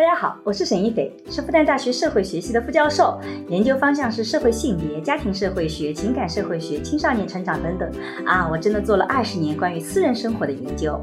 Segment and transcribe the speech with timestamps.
[0.00, 7.92] 大家好，我是沈一斐，是复旦大学社会学系的副教授，研究方向是社会性别、家庭社会学、情感社会学、青少年成长等等。
[8.24, 10.98] 啊，我真的做了二十年关于私人生活的研究。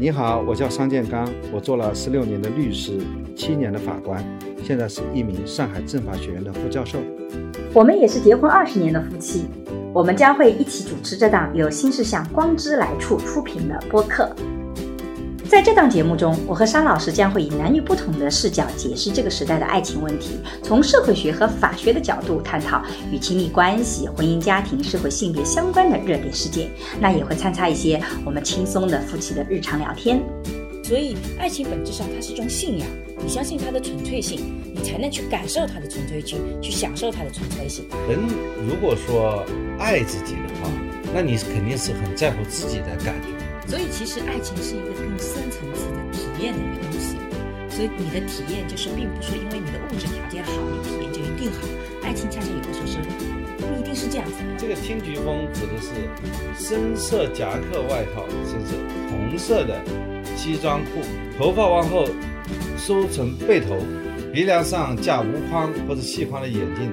[0.00, 2.98] 你好，我叫商建刚，我做了十六年的律师，
[3.36, 4.20] 七年的法官，
[4.64, 6.98] 现在是一名上海政法学院的副教授。
[7.72, 9.46] 我们也是结婚二十年的夫妻，
[9.94, 14.28] 我们将会一起主持这档由新事项光之来处出品的播客。
[15.52, 26.70] 在这档节目中，我和商老师将会以男女不同的视角解释这个时代的爱情问题，从社会学和法学的角度探讨与亲密关系、婚姻家庭、社会性别相关的热点事件。
[26.98, 30.22] 那也会参差一些我们轻松的夫妻的日常聊天。
[30.82, 32.88] 所以，爱情本质上它是一种信仰，
[33.22, 34.40] 你相信它的纯粹性，
[34.74, 37.84] 你才能去感受它的纯粹性，去享受它的纯粹性。
[38.08, 38.18] 人
[38.66, 39.44] 如果说
[39.78, 40.70] 爱自己的话，
[41.12, 43.41] 那你肯定是很在乎自己的感觉。
[43.66, 47.16] 所以，其实爱情是一个更深层次的体验的一个东西。
[47.70, 51.66] 所以，你的体验就是，并不是因为你的物质条件好，你体验就一定好。
[52.02, 52.98] 爱情恰恰有的时候是
[53.58, 54.38] 不一定是这样子。
[54.58, 55.88] 这个听菊风指的是
[56.58, 58.74] 深色夹克外套，甚至
[59.08, 59.80] 红色的
[60.36, 61.00] 西装裤，
[61.38, 62.06] 头发往后
[62.76, 63.78] 梳成背头，
[64.34, 66.92] 鼻梁上架无框或者细框的眼镜，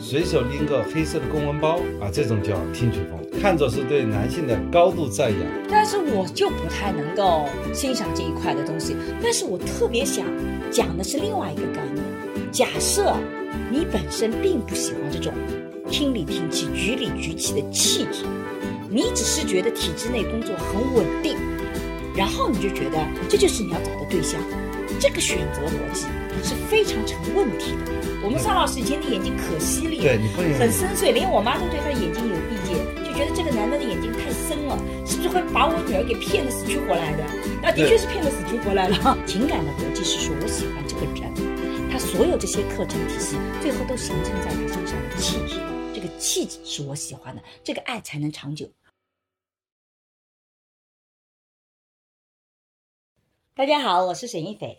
[0.00, 3.40] 随手拎个黑色的公文包啊，这种叫听取风。
[3.40, 8.96] 看作是对男性的高度赞扬，但是我就不太能够欣赏这一块的东西。
[9.22, 10.26] 但是我特别想
[10.70, 12.04] 讲的是另外一个概念：
[12.50, 13.14] 假设
[13.70, 15.32] 你本身并不喜欢这种
[15.90, 18.24] 听里听气、局里局气的气质，
[18.90, 21.36] 你只是觉得体制内工作很稳定，
[22.16, 24.40] 然后你就觉得这就是你要找的对象，
[24.98, 26.06] 这个选择逻辑
[26.44, 27.92] 是非常成问题的。
[28.22, 32.76] 我们邵老师以前的眼睛可犀利，对你会很深邃，连我妈都对他眼睛有意见。
[33.04, 37.24] 就觉得这个男的的眼睛太深了，是不是会把我女儿给骗得死去活来的？
[37.62, 39.18] 那的确是骗得死去活来了。
[39.26, 41.32] 情感的逻辑是说，我喜欢这个人，
[41.90, 45.60] 他所有这些课程体系，最后都形成在他身上的气质。
[45.92, 48.70] 这个气质是我喜欢的，这个爱才能长久。
[53.54, 54.78] 大家好，我是沈一斐。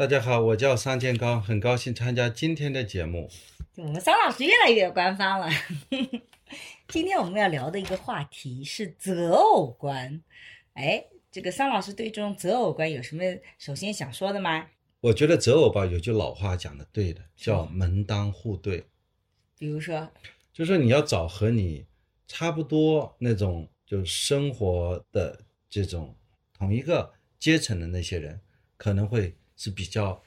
[0.00, 3.28] 大家好，我叫桑建刚，很高兴参加今天的节目。
[3.76, 5.46] 我们桑老师越来越官方了。
[6.88, 10.22] 今天我们要聊的一个话题是择偶观。
[10.72, 13.22] 哎，这个桑老师对这种择偶观有什么
[13.58, 14.68] 首先想说的吗？
[15.02, 18.86] 我觉得择偶吧，有句老话讲的对的，叫门当户对。
[19.58, 20.10] 比如说，
[20.50, 21.84] 就是你要找和你
[22.26, 26.16] 差不多那种，就生活的这种
[26.56, 28.40] 同一个阶层的那些人，
[28.78, 30.20] 可能会是比较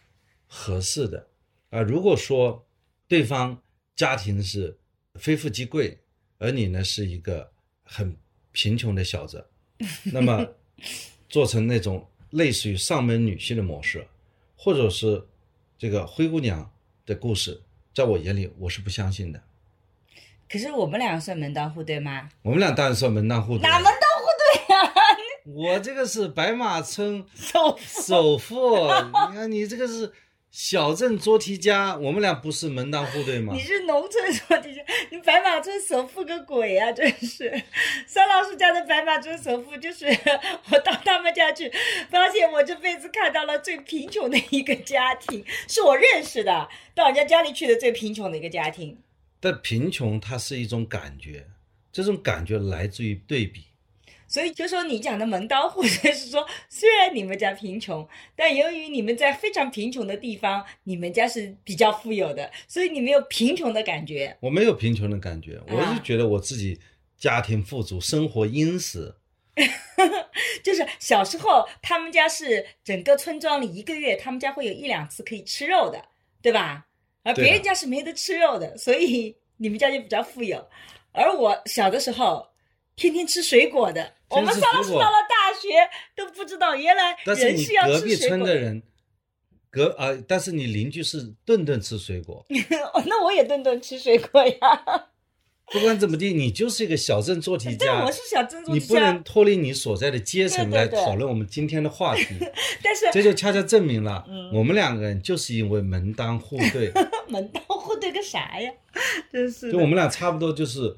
[0.47, 1.27] 合适的
[1.71, 1.81] 啊。
[1.81, 2.65] 如果说
[3.07, 3.61] 对方
[3.95, 4.77] 家庭是
[5.15, 5.99] 非富即贵。
[6.39, 7.49] 而你呢，是一个
[7.85, 8.17] 很
[8.51, 9.47] 贫穷的小子，
[10.11, 10.45] 那么
[11.29, 14.05] 做成那种类似于上门女婿的模式，
[14.57, 15.25] 或者是
[15.77, 16.69] 这个灰姑娘
[17.05, 17.61] 的故事，
[17.93, 19.41] 在我眼里我是不相信的。
[20.49, 22.29] 可是我们俩算门当户对吗？
[22.41, 23.61] 我们俩当然算门当户对。
[23.61, 24.02] 哪门当户对呀？
[25.45, 28.87] 我这个是白马村 首首富，
[29.29, 30.11] 你看你这个是。
[30.55, 33.55] 小镇做题家，我们俩不是门当户对吗？
[33.55, 36.91] 你是农村做题家，你白马村首富个鬼呀！
[36.91, 37.51] 真是，
[38.05, 40.05] 孙老师家的白马村首富，就是
[40.69, 41.73] 我到他们家去，
[42.11, 48.95] 发现我这辈子看到了最贫穷的一个家庭，是我认识的，到人家家里去的最贫穷的一个家庭。
[49.39, 51.47] 但贫穷它是一种感觉，
[51.91, 53.72] 这种感觉来自于对比。
[54.33, 64.35] 所以就说你讲的门当户对是说，虽然你们家贫穷，但由于你们在非常贫穷的地方，你们家是比较富有的，所以你没有贫穷的感觉。
[64.39, 66.79] 我没有贫穷的感觉，我是觉得我自己
[67.15, 69.13] 家庭富足，生活殷实。
[70.63, 76.03] 就是小时候他们家是整个村庄里一个月他们家会有一两次可以吃肉的，
[76.41, 76.87] 对吧？
[77.21, 80.67] 而别人家是没得吃肉的，所以你们家就比较富有。
[81.11, 82.51] 而我小的时候。
[82.95, 85.69] 天天吃水果的，我们上了到了大学
[86.15, 87.99] 都不知道，原来人是要吃水果。
[87.99, 88.83] 隔壁村的人，
[89.69, 92.45] 隔啊，但是你邻居是顿顿吃水果。
[93.07, 95.07] 那我也顿顿吃水果呀。
[95.71, 97.85] 不管怎么地，你就是一个小镇做题家。
[97.97, 98.85] 对，我是小镇做题家。
[98.85, 102.25] 你不能脱离你所在的阶层来讨论我们今天的话题。
[102.83, 104.23] 但是这就恰恰证明了，
[104.53, 106.91] 我们两个人就是因为门当户对。
[107.27, 108.71] 门当户对个啥呀？
[109.31, 109.71] 真是。
[109.71, 110.95] 就我们俩差不多就是。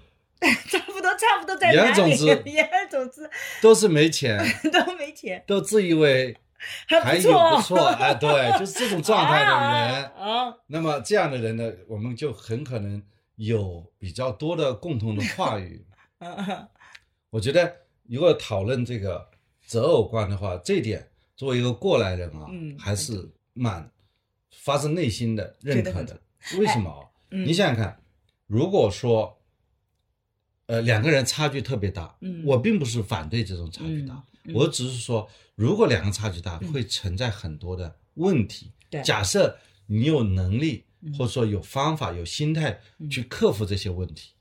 [0.69, 2.11] 差不多，差不多在哪里？
[2.51, 3.29] 言而总之，
[3.61, 4.37] 都是没钱，
[4.71, 6.35] 都没钱，都自以为
[6.87, 10.05] 还有不错，哎，对， 就是这种状态的人。
[10.17, 13.01] 啊，那么这样的人呢，我们就很可能
[13.35, 15.85] 有比较多的共同的话语。
[17.29, 17.75] 我觉得，
[18.07, 19.29] 如果讨论这个
[19.65, 22.47] 择偶观的话，这点作为一个过来人啊，
[22.79, 23.91] 还是蛮
[24.51, 26.19] 发自内心的认可的。
[26.57, 27.11] 为什么？
[27.29, 27.99] 你想想看，
[28.47, 29.34] 如果说，
[30.67, 34.23] 呃，两个人差距特别大，嗯我并不是反对这种差距大，
[34.53, 38.71] 我只是说，如果两个差距大，会存在很多的问题。
[38.89, 39.57] 对假设
[39.87, 42.79] 你有能力，嗯或者说有方法、有心态
[43.09, 44.31] 去克服这些问题，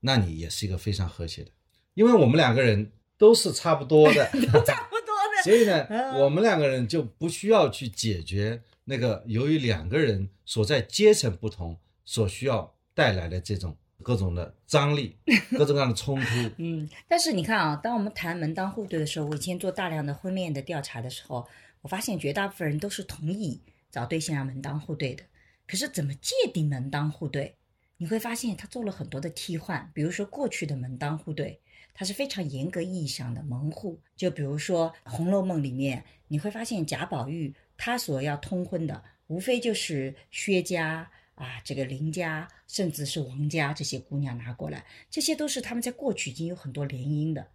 [0.00, 1.50] 那你也是一个非常和谐的。
[1.94, 5.42] 因为我们两个人都是差不多的， 都差不多的。
[5.44, 15.16] 所以呢，嗯我们两个人就不需要去解决那个由于两个人所在阶层不同所需要带来的这种各种的张力、
[15.58, 16.26] 各种各样的冲突。
[16.58, 21.44] 嗯，但是你看啊，当我们谈门当户对的时候，我以前做大量的婚恋的调查的时候，
[21.80, 23.60] 我发现绝大部分人都是同意
[23.90, 25.24] 找对象要门当户对的。
[25.66, 27.56] 可是怎么界定门当户对？
[27.96, 31.58] 你会发现他做了很多的替换，比如说过去的门当户对，
[31.94, 33.98] 它是非常严格意义上的门户。
[34.16, 47.46] 就比如说《红楼梦》里面，你会发现贾宝玉他所要通婚的，无非就是薛家啊，这个林家，甚至是王家这些姑娘拿过来，这些都是他们在过去已经有很多联姻的。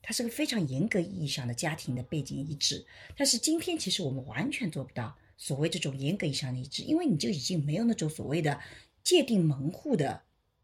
[0.00, 2.84] 它是个非常严格意义上的家庭的背景一致，
[3.16, 8.60] 但是今天其实我们完全做不到所谓这种严格意义上的一致，因为你就已经没有那种所谓的
[9.02, 10.22] 界定门户的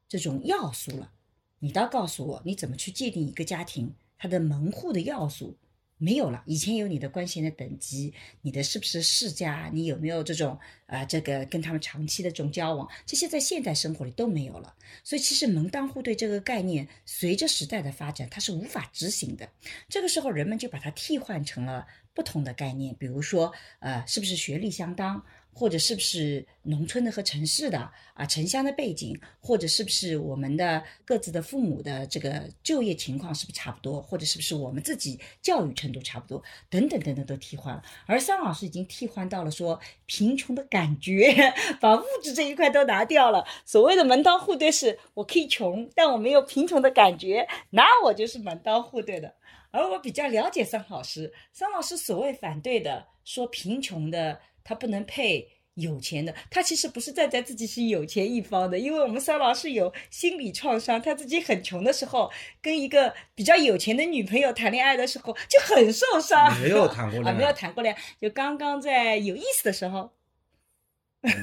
[0.09, 1.11] 这种要素了。
[1.59, 5.57] 你倒告诉我，你怎么去界定一个家庭它的门户的要素？
[6.01, 6.43] 没有了。
[6.47, 14.75] 以前有你的关系的等级，你的是不是世家，你有没有这种啊、这个跟他们长期的这种交往，这些在现代生活里都没有了。
[15.05, 19.49] 所以其实门当户对这个概念，随着时代的发展，它是无法执行的。
[19.89, 27.79] 这个时候，人们就把它替换成了不同的概念，比如说，呃，是不是学历相当，或者是不是农村的和城市的
[28.15, 37.83] 啊，城乡的背景，或者是不是我们的各自的父母的这个就业情况是不是差不多，或者是不是我们自己教育程度差不多，等等等等都替换了。
[38.07, 43.45] 而桑老师已经替换到了说贫穷的感觉， 把物质这一块都拿掉了。
[43.65, 49.35] 所谓的门当户对是，我可以穷，但我没有贫穷的感觉，那我就是门当户对的。
[49.73, 62.31] 而我比较了解桑老师，桑老师所谓反对的说贫穷的他不能配有钱的，他其实不是站在自己是有钱一方的，因为我们三老是有心理创伤，他自己很穷的时候，
[62.63, 66.57] 跟一个比较有钱的女朋友谈恋爱的时候就很受伤。
[66.61, 70.13] 没有谈过恋爱啊，没有谈过恋爱，就刚刚在有意思的时候，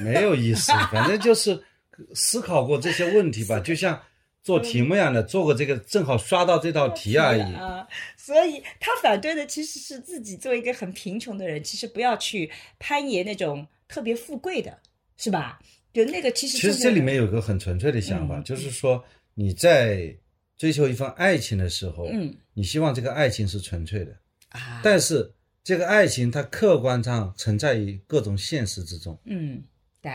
[0.06, 1.66] 没有意思，反正就是
[2.16, 4.02] 思考过这些问题吧， 就像
[4.42, 7.42] 做题目一样的，做过这个，正好刷到这道题而已。
[7.56, 7.86] 啊，
[8.28, 14.78] 所以他反对的其实是自己作为一个很贫穷的人，其实不要去攀岩那种特别富贵的，
[15.16, 15.58] 是吧？
[15.94, 18.44] 就那个其实其实这里面有个很纯粹的想法，嗯。
[18.44, 19.02] 就是说
[19.34, 20.14] 你在
[20.58, 22.36] 追求一份爱情的时候，嗯。
[22.54, 24.12] 你希望这个爱情是纯粹的，
[24.50, 25.34] 啊，但是
[25.64, 29.18] 这个爱情它客观上存在于各种现实之中。
[29.24, 29.64] 嗯，
[30.02, 30.12] 对，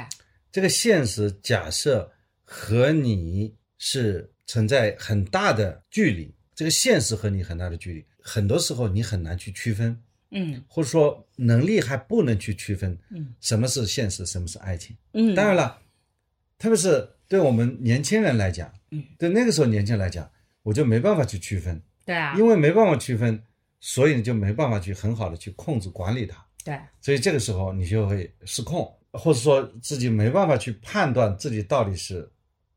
[0.52, 2.12] 这个现实假设
[2.44, 10.00] 和你是存在很大的距离，这个现实和你很大的距离，很多时候你很难去区分，
[10.30, 14.96] 嗯或者说能力还不能去区分嗯什么是现实，什么是爱情。
[15.12, 15.82] 嗯，当然了，
[16.60, 20.30] 特别是对我们年轻人来讲，嗯，对那个时候年轻人来讲，
[20.62, 23.42] 我就没办法去区分，对啊，因为没办法区分，
[23.80, 26.46] 所以你就没办法去很好的去控制管理它。
[26.62, 32.30] 对，所以这个时候你就会失控，或者说自己没办法去判断自己到底是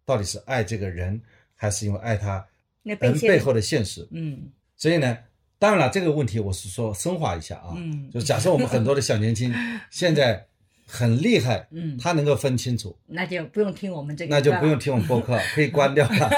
[0.06, 1.22] 到底是爱这个人，
[1.54, 2.44] 还是因为爱他
[2.88, 4.08] 那背后人背后的现实。
[4.12, 5.18] 嗯所以呢，
[5.58, 9.54] 当然了，这个问题我是说升华一下啊，嗯就是假设我们很多的小年轻
[9.90, 10.46] 现在
[10.86, 16.30] 很厉害，嗯，他能够分清楚，那就不用听我们这个，那就不用听我们播客，可以关掉了，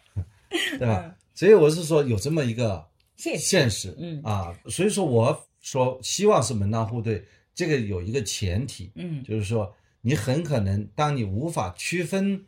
[0.78, 1.12] 对吧？
[1.34, 2.86] 所以我是说有这么一个
[3.16, 12.44] 谢谢，现实，嗯啊，所以说我说希望是门当户对，这个有一个前提，嗯就是说你很可能当你无法区分，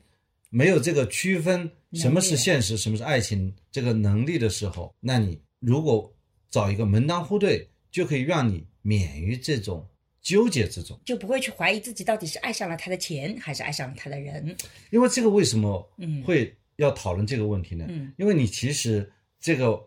[0.49, 6.15] 没有这个区分什么是现实，什么是爱情这个能力的时候，那你如果
[6.51, 9.87] 找一个门当户对，就可以让你免于这种
[10.23, 10.99] 纠结之中。
[11.05, 14.57] 就不会去怀疑自己到底是爱上了他的钱，还是爱上了他的人。
[14.91, 17.87] 因为这个为什么嗯会要讨论这个问题呢？
[17.89, 19.79] 嗯因为你其实这个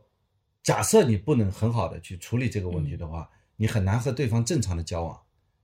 [0.64, 5.20] 假设你不能很好的去处理这个问题的话，你很难和对方正常的交往，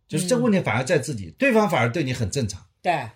[0.08, 2.64] 就是这个问题反而在自己，对方反而对你很正常。
[2.82, 3.08] 对，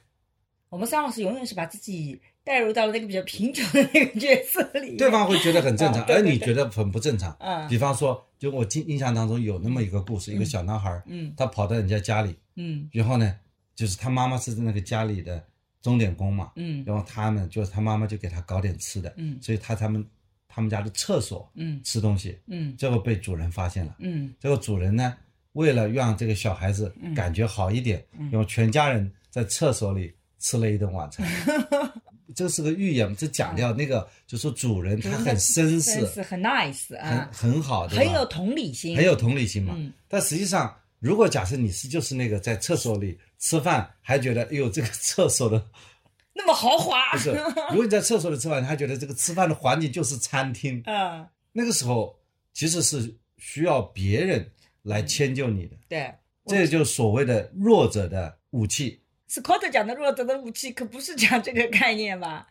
[0.71, 7.35] 我们桑老师永远是把自己带入到了那个比较贫穷的那个角色里，对方会觉得很正常， 而你觉得很不正常。
[7.41, 7.67] 嗯。
[7.67, 11.33] 比方说，就我印印象当中有那么一个故事，一个小男孩，嗯。
[11.35, 12.89] 他跑到人家家里，嗯。
[12.93, 13.37] 然后呢，
[13.75, 15.43] 就是他妈妈是那个家里的
[15.81, 16.81] 钟点工嘛，嗯。
[16.87, 19.37] 然后他呢，就是他妈妈就给他搞点吃的，嗯。
[19.41, 20.07] 所以他他们
[20.47, 21.81] 他们家的厕所嗯。
[21.83, 22.73] 吃东西，嗯。
[22.77, 23.93] 最后被主人发现了。
[23.99, 24.33] 嗯。
[24.39, 25.17] 这个主人呢，
[25.51, 28.01] 为了让这个小孩子感觉好一点，
[28.31, 31.25] 然后全家人在厕所里吃了一顿晚餐。
[32.33, 39.73] 这是个寓言，这讲掉那个，就说主人他很绅士，是很 nice 啊，很很好，的很有同理心，很有同理心嘛。
[39.77, 45.61] 嗯但实际上，如果假设你是就是那个在厕所里吃饭，还觉得哎呦这个厕所的
[46.33, 47.31] 那么豪华，不是，
[47.71, 52.17] 如果你在厕所里吃饭，你还觉得这个吃饭的环境就是餐厅，嗯，那个时候
[52.53, 54.49] 其实是需要别人
[54.83, 56.13] 来迁就你的，对。
[56.45, 59.00] 这就是所谓的弱者的武器。
[59.31, 62.45] Scott 讲的弱者的武器可不是讲这个概念吧？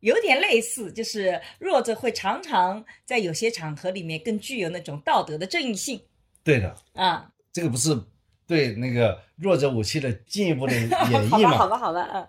[0.00, 5.98] 有点类似，就是弱者会常常在有些场合里面更具有那种道德的正义性
[6.42, 7.30] 对的，啊。
[7.54, 7.98] 这个不是
[8.46, 11.56] 对那个弱者武器的进一步的 演好吧，绎嘛？
[11.56, 12.28] 好吧，好吧，啊，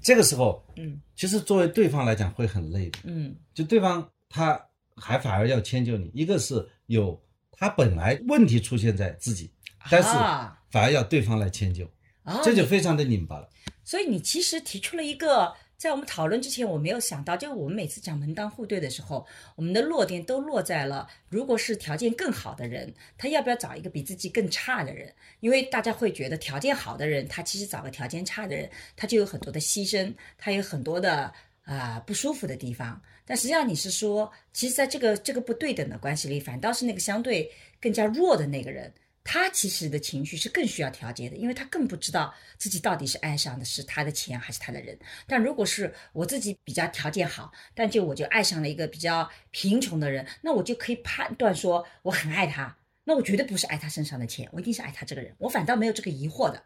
[0.00, 3.00] 这个时候，嗯其实作为对方来讲会很累的。
[3.04, 4.58] 嗯就对方他
[4.96, 9.52] 还反而要迁就你，一个是有他本来问题出现在自己，
[9.90, 11.90] 但是啊反而要对方来迁就，啊，
[12.44, 13.48] 这就非常的拧巴了。
[13.84, 19.26] 所以你其实提出了一个，在我们讨论之前我没有想到，就是我们每次讲门当户对的时候，
[19.56, 25.12] 我们的落点都落在了，如果是条件更好的人，他要不要找一个比自己更差的人？
[25.40, 31.32] 因为大家会觉得条件好的人，他其实找个条件差的人，他就有很多的牺牲，他有很多的
[31.64, 33.02] 啊、不舒服的地方。
[33.24, 37.50] 但实际上你是说，其实在这个这个不对等的关系里，反倒是那个相对
[37.80, 38.92] 更加弱的那个人，
[39.24, 44.98] 他其实的情绪是更需要调节的，因为他更不知道自己到底是爱上的是他的钱还是他的人。
[45.26, 56.62] 但如果是我自己比较条件好，但就我就爱上了一个比较贫穷的人，那我就可以判断说我很爱他，那我绝对不是爱他身上的钱，我一定是爱他这个人，我反倒没有这个疑惑的。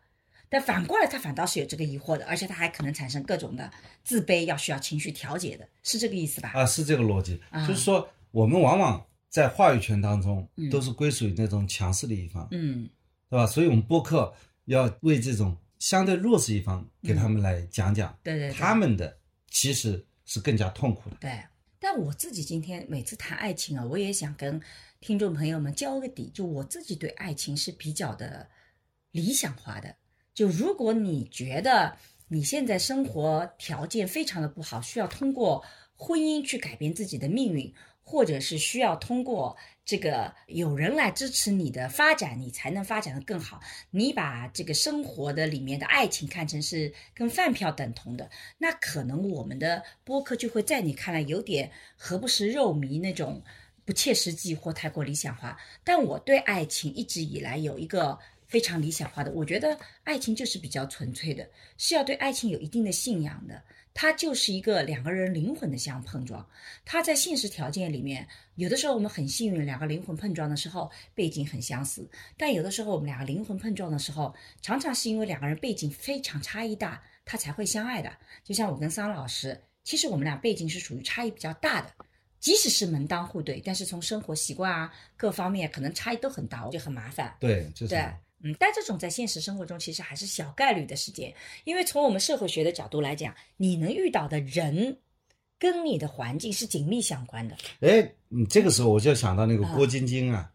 [0.49, 3.69] 但反过来，他反倒是有这个疑惑的，而且他还可能产生各种的
[4.05, 6.53] 自卑，要需要情绪调节的，是这个意思吧？
[6.55, 9.05] 啊，是这个逻辑，啊就是说我们往往
[9.37, 12.89] 在话语权当中嗯都是归属于那种强势的一方，嗯
[13.29, 13.47] 对吧？
[13.47, 14.33] 所以我们播客
[14.65, 19.15] 要为这种相对弱势一方给他们来讲讲，对对对他们的
[19.51, 21.17] 其实是更加痛苦的。
[21.21, 21.39] 对，
[21.79, 24.59] 但我自己今天每次谈爱情啊，我也想跟
[25.01, 28.49] 听众朋友们交个底，就我自己对爱情是比较的
[29.11, 29.95] 理想化的。
[30.33, 31.95] 就如果你觉得
[32.29, 35.63] 你现在生活条件非常的不好，需要通过
[35.95, 37.71] 婚姻去改变自己的命运，
[38.09, 43.61] 或者是需要通过这个有人来支持你的发展，你才能发展的更好。
[43.91, 53.43] 你把这个生活的里面的爱情看成是跟饭票等同的，那可能我们的播客就会在你看来有点何不食肉糜那种
[53.85, 55.59] 不切实际或太过理想化。
[55.83, 61.45] 但我对爱情一直以来有一个非常理想化的，我觉得爱情就是比较纯粹的，
[61.77, 63.61] 是要对爱情有一定的信仰的。
[63.99, 66.47] 它就是一个两个人灵魂的相碰撞。
[66.85, 72.03] 它在现实条件里面，有的时候我们很幸运，两个灵魂碰撞的时候背景很相似；
[72.37, 78.13] 但有的时候我们两个灵魂碰撞的时候，常常是因为两个人背景非常差异大，他才会相爱的。
[78.45, 81.91] 就像我跟桑老师，其实我们俩背景是属于差异比较大的。
[82.39, 87.35] 即使是门当户对，但是从生活习惯啊各方面可能差异都很大，就很麻烦。
[87.41, 88.13] 对，就是对，
[88.47, 91.35] 嗯，但这种在现实生活中其实还是小概率的事件，
[91.65, 94.97] 因为从我们社会学的角度来讲，你能遇到的人
[95.59, 97.57] 跟你的环境是紧密相关的。
[97.81, 100.51] 哎，你这个时候我就想到那个啊郭晶晶啊，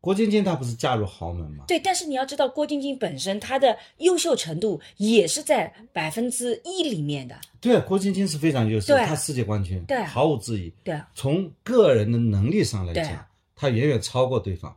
[0.00, 1.64] 郭晶晶她不是嫁入豪门吗？
[1.66, 7.36] 对，但是你要知道，郭晶晶本身她的优秀程度也是在百分之一里面的。
[7.60, 10.70] 对啊，郭晶晶是非常优秀，她世界冠军，对啊毫无质疑。
[10.84, 14.76] 对啊，从个人的能力上来讲她远远超过对方，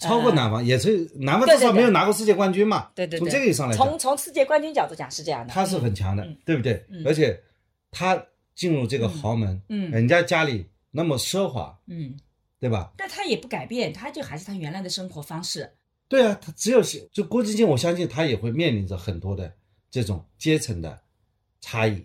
[0.00, 2.90] 超过南方，也是南方至少没有拿过世界冠军嘛。
[2.94, 7.02] 对对对，从这个意义上来从讲，从从世界冠军角度讲是这样的，他是很强的嗯，对不对嗯？
[7.06, 7.40] 而且
[7.90, 8.20] 他
[8.54, 12.14] 进入这个豪门，嗯人家家里那么奢华，嗯，
[12.58, 12.92] 对吧？
[12.96, 15.72] 但他也不改变，他就还是他原来的生活方式。
[16.08, 19.52] 对啊，他只有就郭晶晶，我相信他也会面临着很多的
[19.90, 21.00] 这种阶层的
[21.60, 22.04] 差异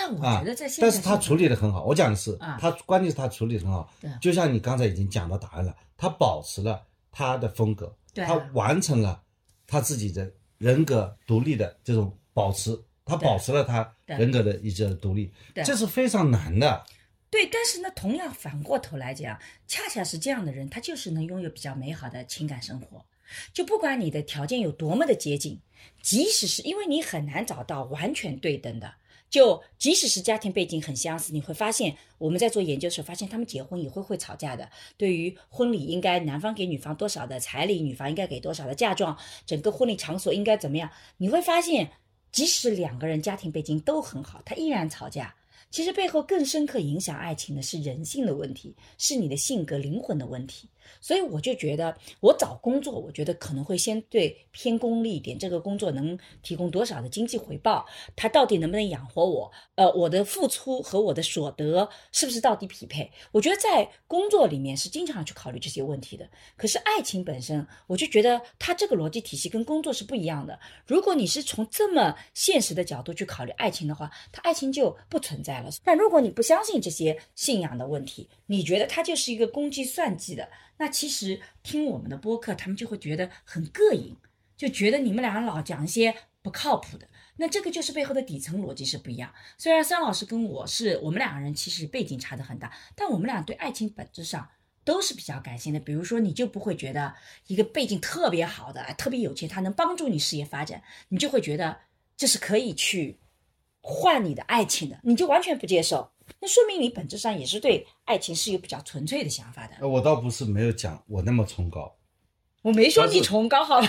[0.00, 1.84] 但我啊觉得在，现在，但是他处理的很好。
[1.84, 9.22] 我讲的是啊，他关键是他处理的很好对，就像你刚才已经讲到答案了，他保持了他的风格，他完成了
[9.66, 15.30] 他自己的人格独立的这种保持，他保持了他人格的一致的独立，
[15.62, 16.82] 这是非常难的。
[17.28, 19.38] 对，但是呢，同样反过头来讲，
[19.68, 23.04] 恰恰是这样的人，他就是能拥有比较美好的情感生活。
[23.52, 25.60] 就不管你的条件有多么的接近，
[26.02, 28.92] 即使是因为你很难找到完全对等的，
[29.30, 34.68] 就即使是家庭背景很相似，你会发现我们在做研究的时候发现，他们结婚也会会吵架的。
[34.96, 41.90] 对于婚礼应该男方给女方多少的彩礼，女方应该给多少的嫁妆，整个婚礼场所应该怎么样，你会发现，
[42.32, 45.34] 即使两个人家庭背景都很好，他依然吵架。
[45.70, 50.68] 其实背后更深刻影响爱情的是人性的问题，是你的性格、灵魂的问题。
[51.00, 59.50] 所以我就觉得，我找工作，我觉得可能会先对偏功利一点，这个工作能提供多少的经济回报，它到底能不能养活我？
[59.74, 63.10] 呃，我的付出和我的所得是不是到底匹配？
[63.32, 66.28] 我觉得在工作里面是经常去考虑这些问题的。
[66.56, 70.58] 可是爱情本身，我就觉得它这个逻辑体系跟工作是不一样的。
[70.86, 75.70] 如果你是从这么现实的角度去考虑爱情的话，它爱情就不存在了。
[75.84, 80.50] 但如果你不相信这些信仰的问题，你觉得他就是一个攻击算计的？
[80.78, 84.16] 那其实听我们的播客，他们就会觉得很膈应，
[84.56, 87.06] 就觉得你们两个老讲一些不靠谱的。
[87.36, 89.32] 那这个就是背后的底层逻辑是不一样。
[89.56, 94.48] 虽然三老师跟我是我们两个人其实背景差的很大，但我们俩对爱情本质上
[94.84, 95.78] 都是比较感性的。
[95.78, 97.14] 比如说，你就不会觉得
[97.46, 101.78] 一个背景特别好的、特别有钱，他能帮助你事业发展，你就会觉得
[102.16, 103.20] 这是可以去
[103.80, 106.10] 换你的爱情的，你就完全不接受。
[106.40, 109.74] 那说明你本质上也是对爱情是有比较纯粹的想法的。
[109.80, 111.94] 呃我倒不是没有讲我那么崇高，
[112.62, 113.88] 我没说你崇高，好吧？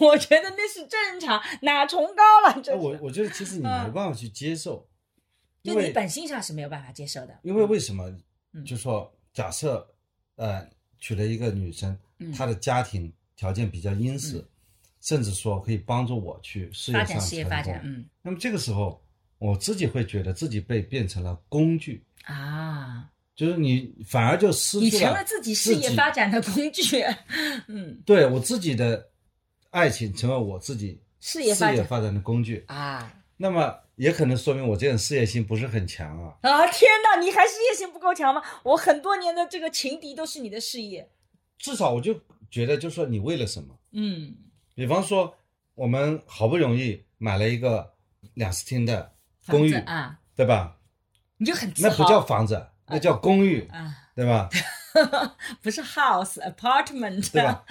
[0.00, 2.62] 我觉得那是正常，哪崇高了？
[2.62, 4.88] 这我我觉得其实你没办法去接受，
[5.62, 7.38] 因就你为本性上是没有办法接受的。
[7.42, 8.10] 因为为什么？
[8.56, 9.84] 嗯就说假设，
[10.36, 10.64] 呃，
[11.00, 14.42] 娶了一个女生，嗯她的家庭条件比较殷实，
[15.00, 19.03] 甚至说可以帮助我去事业上发展事业成发展，功嗯那么这个时候，
[19.44, 27.04] 我自己会觉得自己被变成了工具，啊，就是你反而就失去你成了自己事业发展的工具，
[27.68, 29.10] 嗯，对我自己的
[29.68, 36.34] 爱情成为我自己事业发展事业发展的工具，啊那么也可能说明我这种事业心不是很强啊。
[36.40, 36.66] 啊！
[36.68, 38.40] 天哪，你还事业心不够强吗？
[38.62, 41.06] 我很多年的这个情敌都是你的事业，
[41.58, 42.18] 至少我就
[42.50, 43.76] 觉得，就说你为了什么？
[43.92, 44.34] 嗯
[44.74, 45.36] 比方说，
[45.74, 47.92] 我们好不容易买了一个
[48.32, 49.12] 两室厅的
[49.46, 50.78] 公寓，啊，对吧？
[51.38, 54.48] 你就很，那不叫房子，那叫公寓，啊，对吧？
[55.60, 57.64] 不是 house apartment，对吧？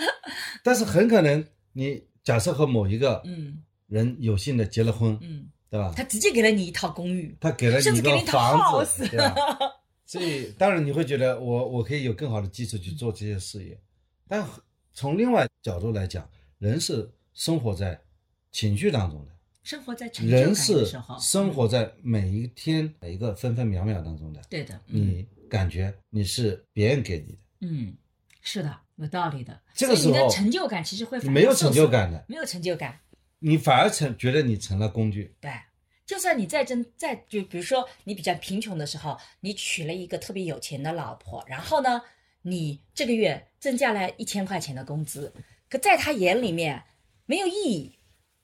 [0.63, 3.63] 但是很可能你假设和某一个嗯。
[3.87, 5.93] 人有幸的结了婚，嗯，对吧？
[5.95, 9.09] 他直接给了你一套公寓，他给了你一套房子，house。
[9.11, 9.35] 对吧？
[10.05, 13.79] 所以当然你会觉得我我可以有更好的基础去做这些事业，
[14.27, 14.43] 但
[14.93, 17.99] 从另外角度来讲，人是生活在
[18.51, 19.32] 情绪当中的，
[19.63, 24.41] 生活在成就感的人是时候，生活在每一天每一个分分秒秒当中的。
[24.49, 27.95] 对的，嗯你感觉你是别人给你的，嗯，
[28.41, 29.59] 是的，有道理的。
[29.73, 32.99] 这个时候你的成就感其实会你没有成就，感的，没有成就感。
[33.39, 35.35] 你反而成觉得你成了工具。
[35.39, 35.51] 对，
[36.05, 42.01] 就算你再真再就比如说你比较贫穷的时候，你娶了一个特别有钱的老婆，然后呢，
[42.41, 45.33] 你这个月增加了一千块钱的工资，
[45.69, 46.83] 可在他眼里面
[47.25, 47.97] 没有意义，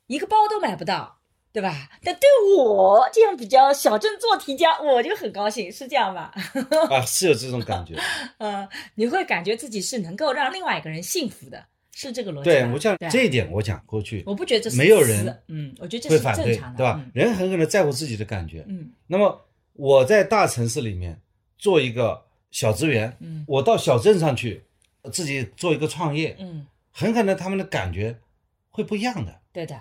[0.10, 1.16] 一个包都买不到。
[1.52, 1.90] 对吧？
[2.04, 6.32] 但对我这样比较小镇做题家，我就很高兴，是这样吧？
[6.92, 7.96] 啊，是有这种感觉。
[8.38, 12.44] 呃， 你会感觉自己是能够让另外一个人幸福的，是这个逻辑。
[12.44, 17.02] 对我讲对这一点，我讲过去我不觉得这是没有人嗯，我觉得这是正常的，对吧？
[17.04, 18.64] 嗯人很可能在乎自己的感觉。
[18.68, 19.44] 嗯那么
[19.74, 21.20] 我在大城市里面
[21.58, 24.64] 做一个小职员，嗯我到小镇上去
[25.12, 28.20] 自己做一个创业，嗯，很可能他们的感觉
[28.70, 29.40] 会不一样的。
[29.52, 29.76] 对的，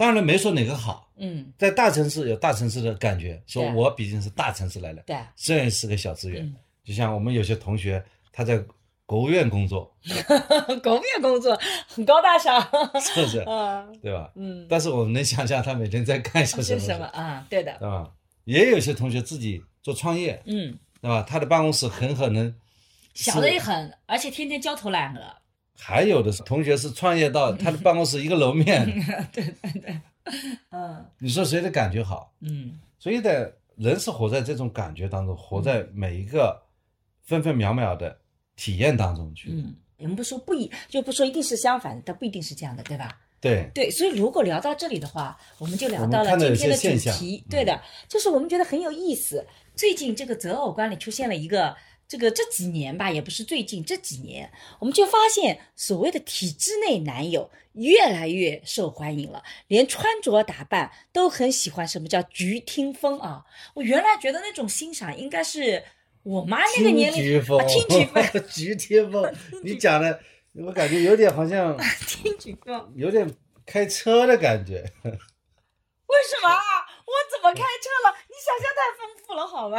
[0.00, 1.52] 当然没说哪个好，嗯。
[1.58, 8.58] 在大城市有大城市的感觉，说我毕竟是大城市来的，对，虽然是个小职员，嗯，就像我们有些同学他在
[9.04, 9.94] 国务院工作，
[10.82, 12.62] 国务院工作很高大上，
[12.98, 13.40] 是不是？
[13.46, 14.30] 嗯，对吧？
[14.36, 17.46] 嗯，但是我们能想象他每天在干些什么啊？
[17.50, 18.10] 对的，对吧？
[18.44, 21.22] 也有些同学自己做创业，嗯，对吧？
[21.28, 22.54] 他的办公室很可能
[23.12, 25.36] 小的也很，而且天天焦头烂额，
[25.80, 28.84] 还有的是 同学是创业到 他的办公室一个楼面，
[29.32, 30.00] 对对对，
[30.70, 32.32] 嗯你说谁的感觉好？
[32.40, 36.62] 嗯所以的，人是活在这种感觉当中，活在每一个
[37.22, 38.18] 分分秒秒的
[38.56, 39.48] 体验当中去。
[39.50, 43.18] 嗯，我们不说不一，就不说一定是相反的，但不一定是这样的，对吧？
[43.40, 47.42] 对，对，所以如果聊到这里的话，我们就聊到了今天的主题。
[47.46, 49.46] 嗯对的，就是我们觉得很有意思。
[49.74, 51.74] 最近这个择偶观里出现了一个，
[52.10, 63.44] 这个这几年吧，也不是最近这几年，我们就发现所谓的体制内男友越来越受欢迎了，连穿着打扮都很喜欢什么叫菊听风啊。
[63.74, 65.84] 我原来觉得那种欣赏应该是
[66.24, 70.18] 我妈那个年龄，菊听菊风， 菊听风， 你讲的，
[70.54, 72.92] 我感觉有点好像 听菊风。
[72.96, 73.32] 有点
[73.64, 74.82] 开车的感觉。
[75.04, 76.58] 为什么啊？
[77.06, 78.16] 我怎么开车了？
[78.26, 79.78] 你想象太丰富了，好吗？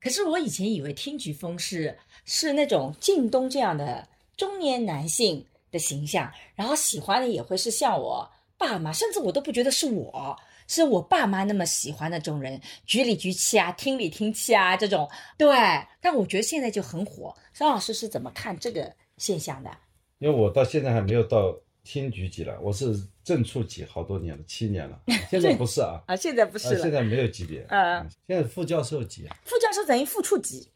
[0.00, 10.36] 可是我以前以为听菊风是是那种靳东这样的中年男性的形象，然后喜欢的也会是像我爸妈，甚至我都不觉得是我，
[10.66, 15.08] 是我爸妈那么喜欢那种人，局里局气啊，厅里厅气啊这种。
[15.36, 15.54] 对，
[16.00, 17.34] 但我觉得现在就很火。
[17.52, 19.70] 张老师是怎么看这个现象的？
[20.18, 22.94] 因为我到现在还没有到厅局级了，我是
[23.30, 25.00] 正处级好多年了，七年了。
[25.30, 30.68] 现在不是啊，啊，现在不是呃，了，现在没有级别，啊现在副教授级啊，副教授等于副处级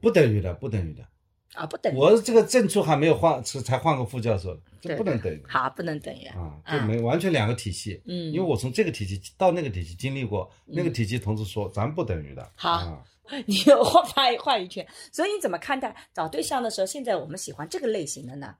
[0.00, 1.02] 不等于的，不等于的。
[1.54, 1.96] 啊，不等于。
[1.96, 6.26] 我这个正处还没有换，是才换个副教授，这不能等于好，不能等于。
[6.26, 8.00] 啊，这没完全两个体系。
[8.06, 12.52] 嗯因为我从这个体系到那个体系经历过，那个体系同志说咱不等于的。
[12.54, 13.02] 好啊，
[13.46, 16.86] 你换话话语权，所以你怎么看待找对象的时候？
[16.86, 18.54] 现在我们喜欢这个类型的呢？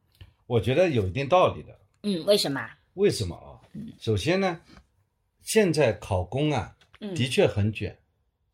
[0.49, 1.79] 我觉得有一定道理的。
[2.03, 2.61] 嗯，为什么？
[2.97, 3.57] 为什么啊？
[3.99, 4.61] 首先呢，
[5.43, 7.97] 现在考公啊，嗯的确很卷，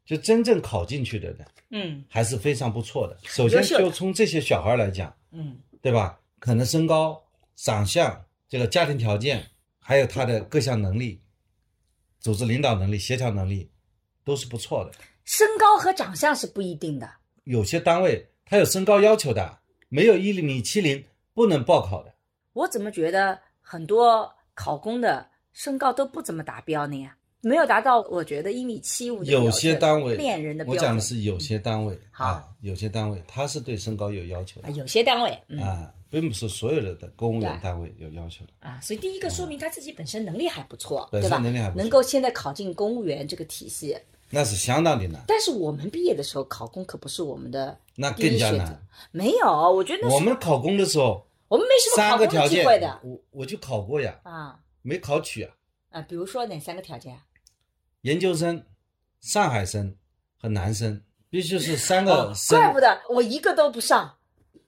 [0.04, 3.16] 就真正考进去的人嗯还是非常不错的。
[3.24, 6.18] 首先就从这些小孩来讲，嗯对吧？
[6.38, 7.22] 可能身高、
[7.54, 11.20] 长相、这个家庭条件，还有他的各项能力、
[12.18, 13.70] 组织领导能力、协调能力，
[14.24, 14.92] 都是不错的。
[15.24, 17.08] 身高和长相是不一定的。
[17.44, 22.12] 有些单位他有身高要求的，没有一米七零不能报考的。
[22.54, 27.08] 我怎么觉得很多考公的身高都不怎么达标呢？
[27.40, 30.78] 没有达到，我觉得一米七五有些单位恋人的标我。
[30.78, 38.52] 讲的是有些单位好啊，有些单位他是对身高有要求的啊，有些单位，嗯啊，并不是所有的的公务员单位有要求的。
[38.60, 41.38] 啊，所以第一个说明他自己本身能力还不错，本对吧？
[41.38, 43.96] 能力还不错能够现在考进公务员这个体系。
[44.30, 55.54] 那是相当的难，但是我们毕业的时候考公可不是我们的那更加难。，没有，我觉得我们考公的时候，我们没什么三考公的机个条件会的，我我就考过呀，啊没考取啊。
[55.90, 57.20] 啊，比如说哪三个条件啊？
[58.00, 58.64] 研究生、
[59.20, 59.94] 上海生
[60.38, 64.16] 和男生必须是三哦个，生，怪不得我一个都不上，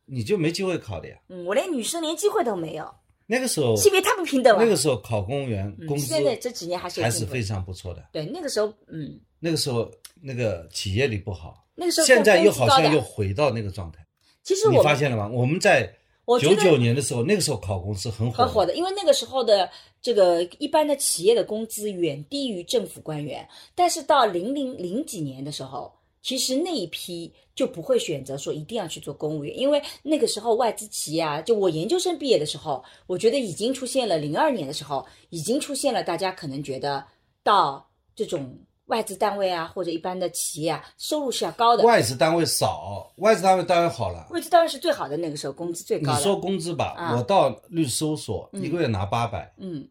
[0.04, 1.16] 你就没机会考的呀。
[1.28, 2.94] 嗯，我连女生连机会都没有，
[3.24, 4.62] 那个时候，性别太不平等了。
[4.62, 8.06] 那个时候考公务员嗯工资现在这几年还是还是非常不错的。
[8.12, 14.06] 对，那个时候，嗯，那个时候那个企业里不好，那个时候现在又好像又回到那个状态。
[14.42, 15.26] 其实我发现了吗？
[15.26, 15.94] 我们在九
[16.26, 19.68] 我觉得九年的时候，那个时候考公是很火很火的，因为那个时候的
[20.00, 37.04] 这个一般的企业的工资远低于政府官员，但是到零零零几年的时候，其实那一批就不会选择说一定要去做公务员，因为那个时候外资企业啊，就我研究生毕业的时候，我觉得已经出现了零二年的时候，已经出现了大家可能觉得
[37.42, 44.26] 到这种外资单位啊或者一般的企业啊，收入是要高的，外资单位少，外资单位当然好了。
[44.30, 46.14] 外资单位是最好的，那个时候工资最高。
[46.14, 49.88] 你说工资吧，啊我到律师事务所嗯一个月拿八百，嗯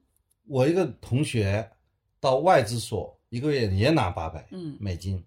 [0.48, 1.68] 我一个同学
[2.20, 5.24] 到外资所一个月也拿八百嗯，美金，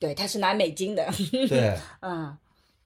[0.00, 1.08] 对，他是拿美金的，
[1.48, 2.36] 对，嗯。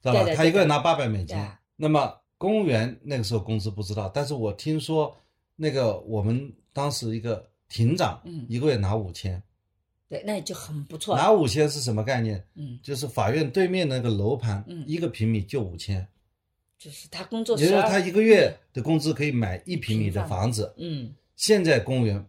[0.03, 1.37] 知道吧他一个月拿八百美金。
[1.77, 5.17] 那么公务员那个时候工资不知道，但是我听说
[5.55, 9.41] 那个我们当时一个庭长嗯一个月拿五千，
[10.13, 11.23] 对，那也就很不错了。
[11.23, 12.45] 拿五千是什么概念？
[12.55, 16.07] 嗯，就是法院对面那个楼盘嗯一个平米就五千，
[16.79, 20.71] 就是他工作也就是12说他一个月的工资可以买一平米的房子。
[20.77, 22.23] 嗯，现在公务员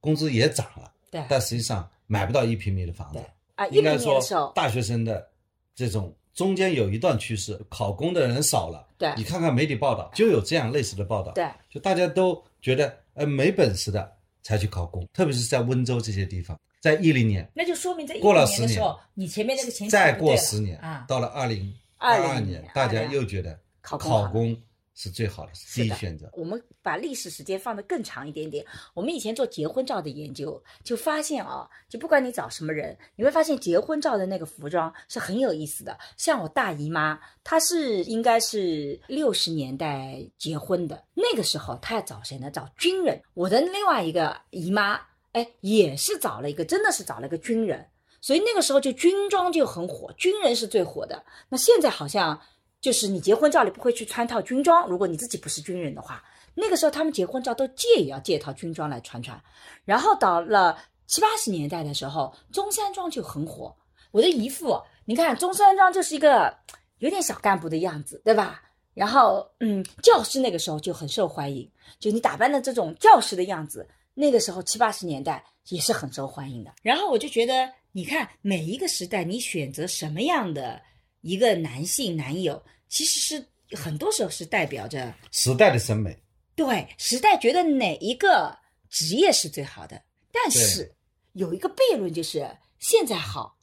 [0.00, 3.20] 工资也涨了，对但实际上买不到一平米的房子。
[3.54, 4.20] 啊，应该说
[4.52, 5.24] 大学生的
[5.72, 8.88] 这种中间有一段趋势，考公的人少了。
[8.98, 11.30] 对你看看媒体报道，就有这样类似的报道。
[11.30, 23.98] 对，就大家都觉得，呃，没本事的才去考公，特别是在温州这些地方，在一零年，那就说明在过了10零年的时候，你前面那个前再过十年，啊，到了二零20二年年，大家又觉得考
[24.28, 24.56] 公
[25.02, 26.28] 是最好的，是的第一选择。
[26.34, 28.62] 我们把历史时间放得更长一点点。
[28.92, 35.98] 我们以前做结婚照的研究，就发现啊，就不管你找什么人，你会发现结婚照的那个服装是很有意思的。
[36.18, 42.50] 像我大姨妈，她是应该是六十年代结婚的，那个时候她要找谁呢？
[42.50, 43.18] 找军人。
[43.32, 45.00] 我的另外一个姨妈，
[45.32, 47.88] 哎，也是找了一个，真的是找了一个军人。
[48.20, 51.24] 所以那个时候就军装就很火，军人是最火的。
[51.48, 52.38] 那现在好像
[52.80, 59.40] 就是你结婚照里不会去穿套军装，如果你自己不是军人的话，那个时候他们结婚照都借也要借套军装来穿穿。
[59.84, 63.74] 然后到了七八十年代的时候，中山装就很火。
[64.10, 66.56] 我的姨父，你看中山装就是一个
[66.98, 68.62] 有点小干部的样子，对吧？
[68.92, 76.72] 然后，嗯，教师那个时候就很受欢迎，就你打扮的这种教师的样子，那个时候七八十年代也是很受欢迎的。
[76.82, 80.82] 然后我就觉得，你看每一个时代，你选择什么样的
[81.20, 86.16] 一个男性男友，其实是很多时候是代表着时代的审美，
[86.54, 90.02] 对时代觉得哪一个职业是最好的。
[90.32, 90.94] 但是
[91.32, 93.58] 有一个悖论，就是现在好